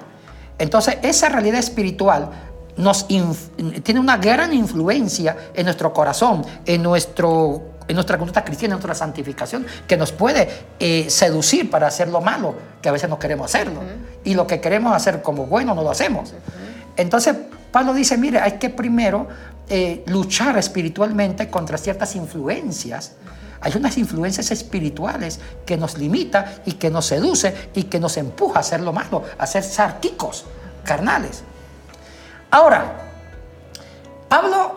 Entonces, 0.59 0.97
esa 1.01 1.27
realidad 1.27 1.59
espiritual 1.59 2.29
nos 2.79 3.07
tiene 3.07 3.99
una 3.99 4.17
gran 4.17 4.53
influencia 4.53 5.35
en 5.53 5.65
nuestro 5.65 5.93
corazón, 5.93 6.45
en, 6.65 6.81
nuestro, 6.81 7.61
en 7.87 7.93
nuestra 7.93 8.17
conducta 8.17 8.43
cristiana, 8.43 8.75
en 8.75 8.77
nuestra 8.77 8.95
santificación, 8.95 9.65
que 9.85 9.97
nos 9.97 10.13
puede 10.13 10.47
eh, 10.79 11.09
seducir 11.09 11.69
para 11.69 11.87
hacer 11.87 12.07
lo 12.07 12.21
malo, 12.21 12.55
que 12.81 12.87
a 12.87 12.93
veces 12.93 13.09
no 13.09 13.19
queremos 13.19 13.53
hacerlo. 13.53 13.81
Y 14.23 14.33
lo 14.33 14.47
que 14.47 14.61
queremos 14.61 14.95
hacer 14.95 15.21
como 15.21 15.45
bueno 15.45 15.75
no 15.75 15.83
lo 15.83 15.91
hacemos. 15.91 16.33
Entonces, 16.95 17.35
Pablo 17.71 17.93
dice, 17.93 18.17
mire, 18.17 18.39
hay 18.39 18.53
que 18.53 18.69
primero 18.69 19.27
eh, 19.67 20.03
luchar 20.07 20.57
espiritualmente 20.57 21.49
contra 21.49 21.77
ciertas 21.77 22.15
influencias 22.15 23.13
hay 23.61 23.73
unas 23.75 23.97
influencias 23.97 24.51
espirituales 24.51 25.41
que 25.65 25.75
nos 25.75 25.97
limita 25.97 26.61
y 26.65 26.73
que 26.73 26.89
nos 26.89 27.07
seduce 27.07 27.53
y 27.75 27.83
que 27.83 27.99
nos 27.99 28.15
empuja 28.15 28.59
a 28.59 28.61
hacer 28.61 28.79
lo 28.79 28.93
malo, 28.93 29.21
a 29.37 29.45
ser 29.45 29.63
sarquicos, 29.63 30.45
carnales. 30.85 31.43
Ahora, 32.51 32.97
Pablo 34.27 34.75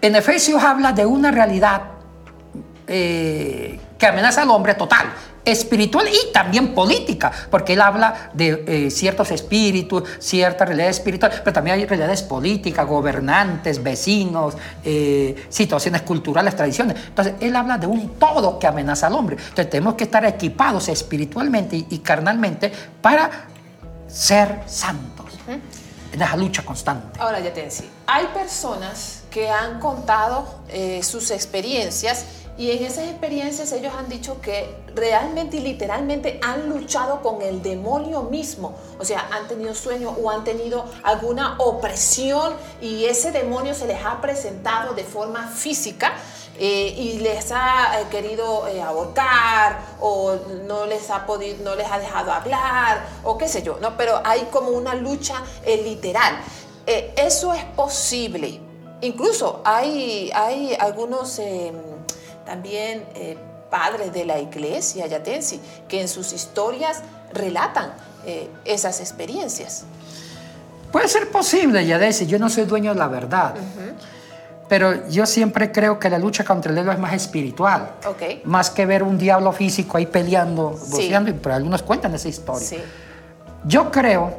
en 0.00 0.16
Efesios 0.16 0.62
habla 0.62 0.92
de 0.92 1.06
una 1.06 1.30
realidad 1.30 1.82
eh, 2.86 3.78
que 3.98 4.06
amenaza 4.06 4.42
al 4.42 4.50
hombre 4.50 4.74
total 4.74 5.12
espiritual 5.44 6.06
y 6.08 6.32
también 6.32 6.74
política, 6.74 7.30
porque 7.50 7.72
él 7.72 7.80
habla 7.80 8.30
de 8.32 8.64
eh, 8.66 8.90
ciertos 8.90 9.30
espíritus, 9.30 10.04
cierta 10.18 10.64
realidad 10.64 10.90
espiritual, 10.90 11.32
pero 11.42 11.52
también 11.52 11.78
hay 11.78 11.86
realidades 11.86 12.22
políticas, 12.22 12.86
gobernantes, 12.86 13.82
vecinos, 13.82 14.56
eh, 14.84 15.46
situaciones 15.48 16.02
culturales, 16.02 16.54
tradiciones. 16.54 16.96
Entonces, 17.08 17.34
él 17.40 17.56
habla 17.56 17.78
de 17.78 17.86
un 17.86 18.10
todo 18.18 18.58
que 18.58 18.66
amenaza 18.66 19.08
al 19.08 19.14
hombre. 19.14 19.36
Entonces, 19.36 19.70
tenemos 19.70 19.94
que 19.94 20.04
estar 20.04 20.24
equipados 20.24 20.88
espiritualmente 20.88 21.86
y, 21.88 21.98
carnalmente 21.98 22.72
para 23.00 23.30
ser 24.06 24.60
santos. 24.66 25.26
En 26.12 26.20
esa 26.20 26.36
lucha 26.36 26.62
constante. 26.64 27.18
Ahora, 27.18 27.40
ya 27.40 27.52
te 27.52 27.62
decía, 27.62 27.88
hay 28.06 28.26
personas 28.28 29.22
que 29.30 29.48
han 29.48 29.80
contado 29.80 30.44
eh, 30.68 31.02
sus 31.02 31.30
experiencias 31.30 32.26
Y 32.58 32.70
en 32.70 32.84
esas 32.84 33.08
experiencias 33.08 33.72
ellos 33.72 33.94
han 33.98 34.10
dicho 34.10 34.40
que 34.42 34.76
realmente 34.94 35.56
y 35.56 35.60
literalmente 35.60 36.38
han 36.42 36.68
luchado 36.68 37.22
con 37.22 37.40
el 37.40 37.62
demonio 37.62 38.24
mismo. 38.24 38.74
O 38.98 39.04
sea, 39.06 39.26
han 39.32 39.48
tenido 39.48 39.74
sueños 39.74 40.14
o 40.22 40.30
han 40.30 40.44
tenido 40.44 40.84
alguna 41.02 41.56
opresión 41.58 42.52
y 42.82 43.06
ese 43.06 43.32
demonio 43.32 43.74
se 43.74 43.86
les 43.86 44.04
ha 44.04 44.20
presentado 44.20 44.92
de 44.92 45.02
forma 45.02 45.48
física. 45.48 46.12
Eh, 46.58 46.94
y 46.98 47.18
les 47.20 47.50
ha 47.50 47.98
eh, 47.98 48.04
querido 48.10 48.68
eh, 48.68 48.82
ahorcar 48.82 49.80
o 50.00 50.36
no 50.66 50.84
les 50.84 51.08
ha 51.08 51.24
podido, 51.24 51.64
no 51.64 51.74
les 51.74 51.90
ha 51.90 51.98
dejado 51.98 52.30
hablar 52.30 53.06
o 53.24 53.38
qué 53.38 53.48
sé 53.48 53.62
yo, 53.62 53.78
¿no? 53.80 53.96
Pero 53.96 54.20
hay 54.22 54.42
como 54.52 54.68
una 54.68 54.94
lucha 54.94 55.42
literal. 55.66 56.36
eso 56.86 57.54
es 57.54 57.64
posible. 57.64 58.60
Incluso 59.00 59.62
hay, 59.64 60.30
hay 60.34 60.76
algunos 60.78 61.38
em, 61.38 61.74
también 62.44 63.06
padres 63.70 64.12
de 64.12 64.24
la 64.26 64.38
iglesia 64.38 65.06
yatensi 65.06 65.60
que 65.88 66.02
en 66.02 66.08
sus 66.08 66.32
historias 66.32 67.02
relatan 67.32 67.94
esas 68.64 69.00
experiencias. 69.00 69.84
Puede 70.92 71.08
ser 71.08 71.30
posible, 71.30 71.84
Yadesi, 71.86 72.26
yo 72.26 72.38
no 72.38 72.50
soy 72.50 72.64
dueño 72.64 72.92
de 72.92 72.98
la 72.98 73.08
verdad. 73.08 73.54
Pero 74.72 75.06
yo 75.06 75.26
siempre 75.26 75.70
creo 75.70 75.98
que 75.98 76.08
la 76.08 76.18
lucha 76.18 76.44
contra 76.44 76.70
el 76.70 76.76
diablo 76.76 76.92
es 76.92 76.98
más 76.98 77.12
espiritual. 77.12 77.90
Más 78.44 78.70
que 78.70 78.86
ver 78.86 79.02
un 79.02 79.18
diablo 79.18 79.52
físico 79.52 79.98
ahí 79.98 80.06
peleando, 80.06 80.80
sí. 80.82 81.12
pero 81.42 81.54
algunos 81.54 81.82
cuentan 81.82 82.14
esa 82.14 82.30
historia. 82.30 82.78
Yo 83.66 83.90
creo, 83.90 84.32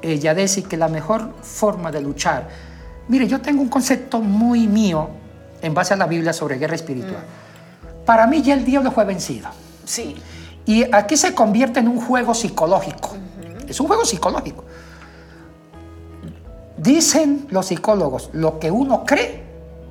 eh, 0.00 0.16
Yadesi, 0.20 0.62
que 0.62 0.76
la 0.76 0.86
mejor 0.86 1.28
forma 1.42 1.90
de 1.90 2.00
luchar. 2.00 2.46
Mire, 3.08 3.26
yo 3.26 3.40
tengo 3.40 3.62
un 3.62 3.68
concepto 3.68 4.20
muy 4.20 4.68
mío 4.68 5.08
en 5.60 5.74
base 5.74 5.92
a 5.92 5.96
la 5.96 6.06
Biblia 6.06 6.32
sobre 6.32 6.56
guerra 6.56 6.76
espiritual. 6.76 7.24
Mm. 7.24 8.04
Para 8.04 8.28
mí 8.28 8.42
ya 8.42 8.54
el 8.54 8.64
diablo 8.64 8.92
fue 8.92 9.04
vencido. 9.04 9.48
Sí. 9.84 10.14
Y 10.66 10.84
aquí 10.94 11.16
se 11.16 11.34
convierte 11.34 11.80
en 11.80 11.88
un 11.88 12.00
juego 12.00 12.32
psicológico. 12.32 13.16
Es 13.66 13.80
un 13.80 13.88
juego 13.88 14.04
psicológico. 14.04 14.64
Dicen 16.76 17.48
los 17.50 17.66
psicólogos, 17.66 18.30
lo 18.34 18.60
que 18.60 18.70
uno 18.70 19.04
cree 19.04 19.43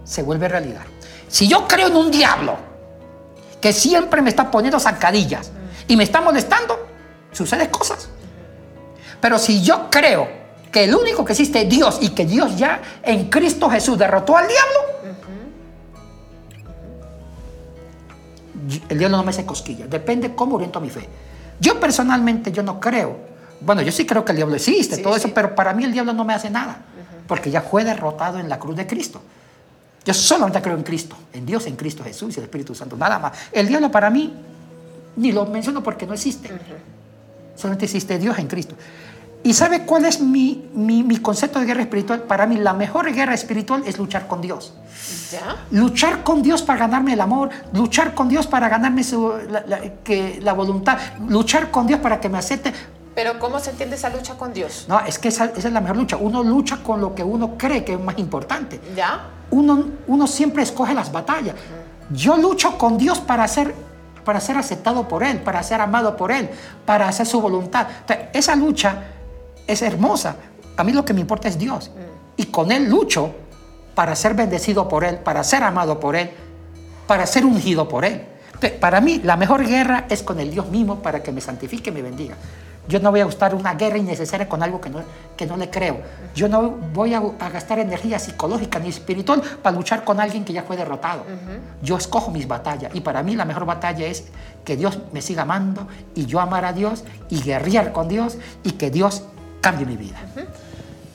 se 0.03 0.23
vuelve 0.23 0.47
realidad. 0.47 0.83
Si 1.27 1.47
yo 1.47 1.67
creo 1.67 1.87
en 1.87 1.95
un 1.95 2.11
diablo 2.11 2.57
que 3.59 3.73
siempre 3.73 4.21
me 4.21 4.29
está 4.29 4.51
poniendo 4.51 4.79
zancadillas 4.79 5.51
y 5.87 5.95
me 5.95 6.03
está 6.03 6.21
molestando, 6.21 6.87
suceden 7.31 7.69
cosas. 7.69 8.09
Pero 9.19 9.39
si 9.39 9.61
yo 9.61 9.89
creo 9.89 10.27
que 10.71 10.83
el 10.83 10.95
único 10.95 11.23
que 11.23 11.33
existe 11.33 11.61
es 11.61 11.69
Dios 11.69 11.99
y 12.01 12.09
que 12.09 12.25
Dios 12.25 12.57
ya 12.57 12.81
en 13.03 13.29
Cristo 13.29 13.69
Jesús 13.69 13.97
derrotó 13.97 14.35
al 14.35 14.47
diablo, 14.47 14.93
el 18.89 18.97
diablo 18.97 19.17
no 19.17 19.23
me 19.23 19.29
hace 19.29 19.45
cosquillas. 19.45 19.89
Depende 19.89 20.35
cómo 20.35 20.55
oriento 20.55 20.79
mi 20.79 20.89
fe. 20.89 21.07
Yo 21.59 21.79
personalmente, 21.79 22.51
yo 22.51 22.63
no 22.63 22.79
creo. 22.79 23.17
Bueno, 23.61 23.81
yo 23.81 23.91
sí 23.91 24.05
creo 24.05 24.25
que 24.25 24.33
el 24.33 24.37
diablo 24.37 24.55
existe, 24.55 24.97
todo 24.97 25.15
eso, 25.15 25.33
pero 25.33 25.55
para 25.55 25.73
mí 25.73 25.85
el 25.85 25.93
diablo 25.93 26.11
no 26.11 26.25
me 26.25 26.33
hace 26.33 26.49
nada, 26.49 26.81
porque 27.27 27.49
ya 27.49 27.61
fue 27.61 27.85
derrotado 27.85 28.39
en 28.39 28.49
la 28.49 28.59
cruz 28.59 28.75
de 28.75 28.85
Cristo. 28.85 29.21
Yo 30.05 30.13
solamente 30.13 30.61
creo 30.61 30.75
en 30.75 30.83
Cristo, 30.83 31.15
en 31.31 31.45
Dios, 31.45 31.65
en 31.65 31.75
Cristo 31.75 32.03
Jesús 32.03 32.35
y 32.35 32.39
el 32.39 32.45
Espíritu 32.45 32.75
Santo, 32.75 32.97
nada 32.97 33.19
más. 33.19 33.33
El 33.51 33.67
diablo 33.67 33.89
para 33.89 34.09
mí, 34.09 34.33
ni 35.15 35.31
lo 35.31 35.45
menciono 35.45 35.81
porque 35.81 36.05
no 36.05 36.13
existe. 36.13 36.49
Solamente 37.55 37.85
existe 37.85 38.17
Dios 38.19 38.37
en 38.39 38.47
Cristo. 38.47 38.75
¿Y 39.45 39.53
sabe 39.53 39.85
cuál 39.85 40.05
es 40.05 40.21
mi, 40.21 40.69
mi, 40.73 41.17
concepto 41.17 41.59
de 41.59 41.65
guerra 41.65 41.81
espiritual? 41.81 42.21
Para 42.23 42.45
mí 42.45 42.55
la 42.55 42.73
mejor 42.73 43.11
guerra 43.13 43.33
espiritual 43.33 43.83
es 43.85 43.97
luchar 43.97 44.27
con 44.27 44.39
Dios. 44.39 44.73
¿Ya? 45.31 45.65
Luchar 45.71 46.23
con 46.23 46.41
Dios 46.41 46.61
para 46.63 46.79
ganarme 46.79 47.13
el 47.13 47.21
amor, 47.21 47.49
luchar 47.73 48.13
con 48.13 48.29
Dios 48.29 48.47
para 48.47 48.69
ganarme 48.69 49.03
su, 49.03 49.33
la, 49.49 49.81
que, 50.03 50.39
la 50.41 50.53
voluntad, 50.53 50.97
luchar 51.27 51.71
con 51.71 51.87
Dios 51.87 51.99
para 51.99 52.21
que 52.21 52.29
me 52.29 52.37
acepte. 52.37 52.73
Pero 53.15 53.37
¿cómo 53.37 53.59
se 53.59 53.71
entiende 53.71 53.97
esa 53.97 54.09
lucha 54.09 54.35
con 54.35 54.53
Dios? 54.53 54.85
No, 54.87 55.01
es 55.01 55.19
que 55.19 55.27
esa, 55.27 55.45
esa, 55.45 55.67
es 55.67 55.73
la 55.73 55.81
mejor 55.81 55.97
lucha. 55.97 56.15
Uno 56.15 56.41
lucha 56.41 56.77
con 56.77 57.01
lo 57.01 57.13
que 57.13 57.23
uno 57.23 57.57
cree 57.57 57.83
que 57.83 57.93
es 57.93 57.99
más 57.99 58.17
importante. 58.17 58.79
¿Ya? 58.95 59.27
Uno, 59.53 59.85
uno 60.07 60.25
siempre 60.25 60.63
escoge 60.63 60.95
las 60.95 61.11
batallas. 61.11 61.55
Yo 62.09 62.37
lucho 62.37 62.75
con 62.75 62.97
Dios 62.97 63.19
para 63.19 63.47
ser, 63.47 63.75
para 64.25 64.39
ser 64.39 64.57
aceptado 64.57 65.07
por 65.07 65.23
Él, 65.23 65.41
para 65.41 65.61
ser 65.61 65.79
amado 65.79 66.17
por 66.17 66.31
Él, 66.31 66.49
para 66.85 67.07
hacer 67.07 67.27
su 67.27 67.39
voluntad. 67.39 67.87
esa 68.33 68.55
lucha 68.55 69.03
es 69.67 69.83
hermosa. 69.83 70.37
A 70.75 70.83
mí 70.83 70.91
lo 70.91 71.05
que 71.05 71.13
me 71.13 71.21
importa 71.21 71.47
es 71.47 71.59
Dios. 71.59 71.91
Mm. 71.93 72.41
Y 72.41 72.45
con 72.45 72.71
Él 72.71 72.89
lucho 72.89 73.31
para 73.93 74.15
ser 74.15 74.33
bendecido 74.33 74.87
por 74.87 75.03
Él, 75.03 75.17
para 75.17 75.43
ser 75.43 75.61
amado 75.61 75.99
por 75.99 76.15
Él, 76.15 76.31
para 77.05 77.27
ser 77.27 77.45
ungido 77.45 77.87
por 77.87 78.05
Él. 78.05 78.25
Para 78.79 79.01
mí 79.01 79.21
la 79.23 79.37
mejor 79.37 79.67
guerra 79.67 80.07
es 80.09 80.23
con 80.23 80.39
el 80.39 80.49
Dios 80.49 80.67
mismo 80.69 80.99
para 80.99 81.21
que 81.21 81.31
me 81.31 81.41
santifique 81.41 81.91
y 81.91 81.93
me 81.93 82.01
bendiga. 82.01 82.35
Yo 82.87 82.99
no 82.99 83.11
voy 83.11 83.21
a 83.21 83.25
gustar 83.25 83.55
una 83.55 83.75
guerra 83.75 83.97
innecesaria 83.97 84.47
con 84.49 84.61
algo 84.61 84.81
que 84.81 84.89
no, 84.89 85.01
que 85.37 85.45
no 85.45 85.55
le 85.55 85.69
creo. 85.69 86.01
Yo 86.35 86.49
no 86.49 86.69
voy 86.69 87.13
a, 87.13 87.21
gastar 87.49 87.79
energía 87.79 88.19
psicológica 88.19 88.79
ni 88.79 88.89
espiritual 88.89 89.41
para 89.41 89.75
luchar 89.75 90.03
con 90.03 90.19
alguien 90.19 90.43
que 90.43 90.51
ya 90.51 90.63
fue 90.63 90.75
derrotado. 90.75 91.23
Yo 91.81 91.97
escojo 91.97 92.31
mis 92.31 92.47
batallas 92.47 92.93
y 92.93 93.01
para 93.01 93.23
mí 93.23 93.35
la 93.35 93.45
mejor 93.45 93.65
batalla 93.65 94.05
es 94.05 94.25
que 94.65 94.75
Dios 94.75 94.99
me 95.11 95.21
siga 95.21 95.43
amando 95.43 95.87
y 96.13 96.25
yo 96.25 96.39
amar 96.39 96.65
a 96.65 96.73
Dios 96.73 97.03
y 97.29 97.41
guerrear 97.41 97.93
con 97.93 98.09
Dios 98.09 98.37
y 98.63 98.71
que 98.71 98.91
Dios 98.91 99.23
cambie 99.61 99.85
mi 99.85 99.95
vida. 99.95 100.17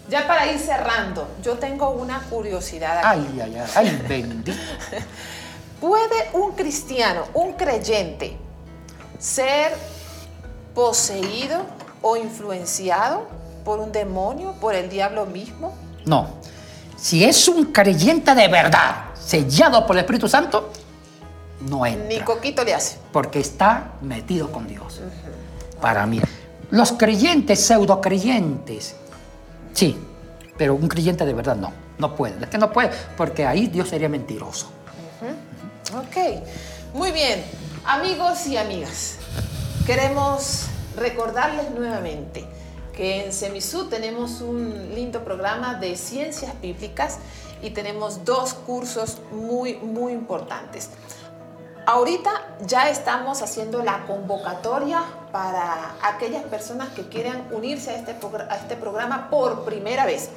Ya 0.08 0.26
para 0.26 0.50
ir 0.50 0.58
cerrando, 0.58 1.28
yo 1.42 1.58
tengo 1.58 1.90
una 1.90 2.20
curiosidad. 2.20 2.98
Aquí. 3.04 3.28
Ay, 3.34 3.40
ay, 3.42 3.56
ay, 3.56 3.70
ay, 3.74 4.04
bendito. 4.08 4.58
¿Puede 5.80 6.30
un 6.32 6.52
cristiano, 6.52 7.24
un 7.34 7.52
creyente, 7.52 8.36
ser 9.18 9.72
poseído 10.78 11.64
o 12.02 12.16
influenciado 12.16 13.26
por 13.64 13.80
un 13.80 13.90
demonio, 13.90 14.54
por 14.60 14.76
el 14.76 14.88
diablo 14.88 15.26
mismo? 15.26 15.74
No. 16.06 16.28
Si 16.96 17.24
es 17.24 17.48
un 17.48 17.72
creyente 17.72 18.32
de 18.32 18.46
verdad, 18.46 19.06
sellado 19.20 19.84
por 19.84 19.96
el 19.96 20.02
Espíritu 20.04 20.28
Santo, 20.28 20.70
no 21.68 21.84
entra. 21.84 22.06
Ni 22.06 22.20
coquito 22.20 22.62
le 22.62 22.74
hace. 22.74 22.96
Porque 23.10 23.40
está 23.40 23.94
metido 24.02 24.52
con 24.52 24.68
Dios. 24.68 25.00
Para 25.80 26.06
mí. 26.06 26.20
Los 26.70 26.92
creyentes, 26.92 27.58
pseudo 27.58 28.00
creyentes, 28.00 28.94
sí, 29.72 29.98
pero 30.56 30.76
un 30.76 30.86
creyente 30.86 31.26
de 31.26 31.34
verdad 31.34 31.56
no, 31.56 31.72
no 31.98 32.14
puede. 32.14 32.44
Es 32.44 32.50
que 32.50 32.58
no 32.58 32.72
puede, 32.72 32.90
porque 33.16 33.44
ahí 33.44 33.66
Dios 33.66 33.88
sería 33.88 34.08
mentiroso. 34.08 34.70
Ok, 35.92 36.44
muy 36.94 37.10
bien. 37.10 37.44
Amigos 37.84 38.46
y 38.46 38.56
amigas, 38.56 39.16
queremos 39.88 40.66
recordarles 40.98 41.70
nuevamente 41.70 42.44
que 42.94 43.24
en 43.24 43.32
Semisud 43.32 43.88
tenemos 43.88 44.42
un 44.42 44.94
lindo 44.94 45.24
programa 45.24 45.76
de 45.76 45.96
ciencias 45.96 46.52
bíblicas 46.60 47.16
y 47.62 47.70
tenemos 47.70 48.22
dos 48.26 48.52
cursos 48.52 49.16
muy, 49.32 49.76
muy 49.76 50.12
importantes. 50.12 50.90
Ahorita 51.86 52.30
ya 52.66 52.90
estamos 52.90 53.40
haciendo 53.40 53.82
la 53.82 54.04
convocatoria 54.04 55.04
para 55.32 55.94
aquellas 56.02 56.42
personas 56.42 56.90
que 56.90 57.08
quieran 57.08 57.48
unirse 57.50 57.90
a 57.90 57.96
este, 57.96 58.14
a 58.50 58.56
este 58.56 58.76
programa 58.76 59.30
por 59.30 59.64
primera 59.64 60.04
vez. 60.04 60.28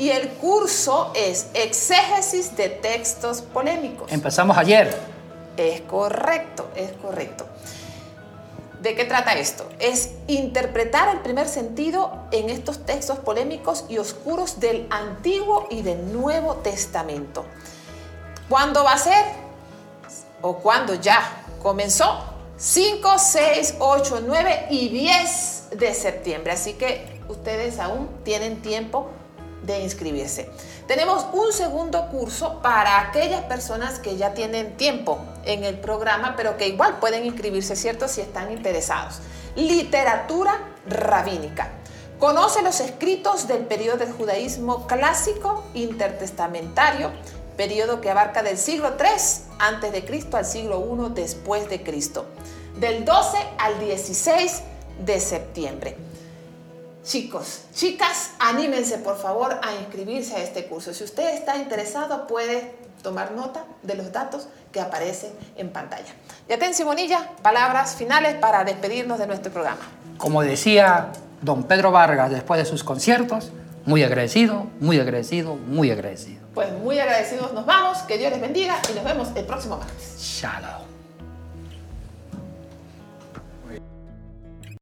Y 0.00 0.08
el 0.08 0.30
curso 0.30 1.12
es 1.14 1.46
Exégesis 1.54 2.56
de 2.56 2.70
Textos 2.70 3.40
Polémicos. 3.40 4.10
Empezamos 4.10 4.58
ayer. 4.58 4.92
Es 5.56 5.82
correcto, 5.82 6.68
es 6.74 6.90
correcto. 7.00 7.46
¿De 8.80 8.94
qué 8.94 9.04
trata 9.04 9.32
esto? 9.32 9.68
Es 9.78 10.10
interpretar 10.26 11.08
el 11.08 11.20
primer 11.20 11.48
sentido 11.48 12.26
en 12.30 12.50
estos 12.50 12.84
textos 12.84 13.18
polémicos 13.18 13.84
y 13.88 13.98
oscuros 13.98 14.60
del 14.60 14.86
Antiguo 14.90 15.66
y 15.70 15.82
del 15.82 16.12
Nuevo 16.12 16.56
Testamento. 16.56 17.44
¿Cuándo 18.48 18.84
va 18.84 18.92
a 18.92 18.98
ser? 18.98 19.46
o 20.42 20.56
cuando 20.58 20.94
ya 20.94 21.44
comenzó, 21.62 22.22
5, 22.56 23.18
6, 23.18 23.74
8, 23.78 24.22
9 24.26 24.66
y 24.70 24.88
10 24.88 25.70
de 25.72 25.94
septiembre. 25.94 26.52
Así 26.52 26.74
que 26.74 27.20
ustedes 27.28 27.78
aún 27.78 28.08
tienen 28.24 28.62
tiempo 28.62 29.10
de 29.62 29.80
inscribirse. 29.80 30.50
Tenemos 30.86 31.26
un 31.32 31.52
segundo 31.52 32.08
curso 32.08 32.60
para 32.62 33.00
aquellas 33.00 33.42
personas 33.44 33.98
que 33.98 34.16
ya 34.16 34.34
tienen 34.34 34.76
tiempo 34.76 35.18
en 35.44 35.64
el 35.64 35.78
programa, 35.78 36.34
pero 36.36 36.56
que 36.56 36.68
igual 36.68 36.98
pueden 36.98 37.24
inscribirse, 37.24 37.76
¿cierto? 37.76 38.08
Si 38.08 38.20
están 38.20 38.52
interesados. 38.52 39.20
Literatura 39.56 40.52
rabínica. 40.86 41.70
Conoce 42.18 42.62
los 42.62 42.80
escritos 42.80 43.46
del 43.46 43.66
periodo 43.66 43.98
del 43.98 44.12
judaísmo 44.12 44.86
clásico 44.86 45.64
intertestamentario 45.74 47.12
periodo 47.56 48.00
que 48.00 48.10
abarca 48.10 48.42
del 48.42 48.58
siglo 48.58 48.94
3 48.94 49.44
antes 49.58 49.92
de 49.92 50.04
Cristo 50.04 50.36
al 50.36 50.44
siglo 50.44 50.78
1 50.78 51.10
después 51.10 51.68
de 51.68 51.82
Cristo, 51.82 52.26
del 52.78 53.04
12 53.04 53.38
al 53.58 53.80
16 53.80 54.62
de 55.04 55.20
septiembre. 55.20 55.96
Chicos, 57.06 57.60
chicas, 57.72 58.32
anímense 58.40 58.98
por 58.98 59.16
favor 59.16 59.60
a 59.62 59.74
inscribirse 59.76 60.34
a 60.34 60.42
este 60.42 60.66
curso. 60.66 60.92
Si 60.92 61.04
usted 61.04 61.36
está 61.36 61.56
interesado, 61.56 62.26
puede 62.26 62.74
tomar 63.00 63.30
nota 63.30 63.64
de 63.84 63.94
los 63.94 64.10
datos 64.10 64.48
que 64.72 64.80
aparecen 64.80 65.30
en 65.54 65.70
pantalla. 65.70 66.12
Yatencio 66.48 66.84
Bonilla, 66.84 67.30
palabras 67.42 67.94
finales 67.94 68.34
para 68.34 68.64
despedirnos 68.64 69.20
de 69.20 69.28
nuestro 69.28 69.52
programa. 69.52 69.82
Como 70.18 70.42
decía 70.42 71.12
don 71.42 71.62
Pedro 71.62 71.92
Vargas 71.92 72.32
después 72.32 72.58
de 72.58 72.64
sus 72.64 72.82
conciertos, 72.82 73.52
muy 73.84 74.02
agradecido, 74.02 74.66
muy 74.80 74.98
agradecido, 74.98 75.54
muy 75.54 75.92
agradecido. 75.92 76.44
Pues 76.54 76.72
muy 76.72 76.98
agradecidos 76.98 77.52
nos 77.52 77.66
vamos, 77.66 77.98
que 77.98 78.18
Dios 78.18 78.32
les 78.32 78.40
bendiga 78.40 78.80
y 78.90 78.94
nos 78.96 79.04
vemos 79.04 79.28
el 79.36 79.46
próximo 79.46 79.76
martes. 79.76 80.16
Shalom. 80.18 80.85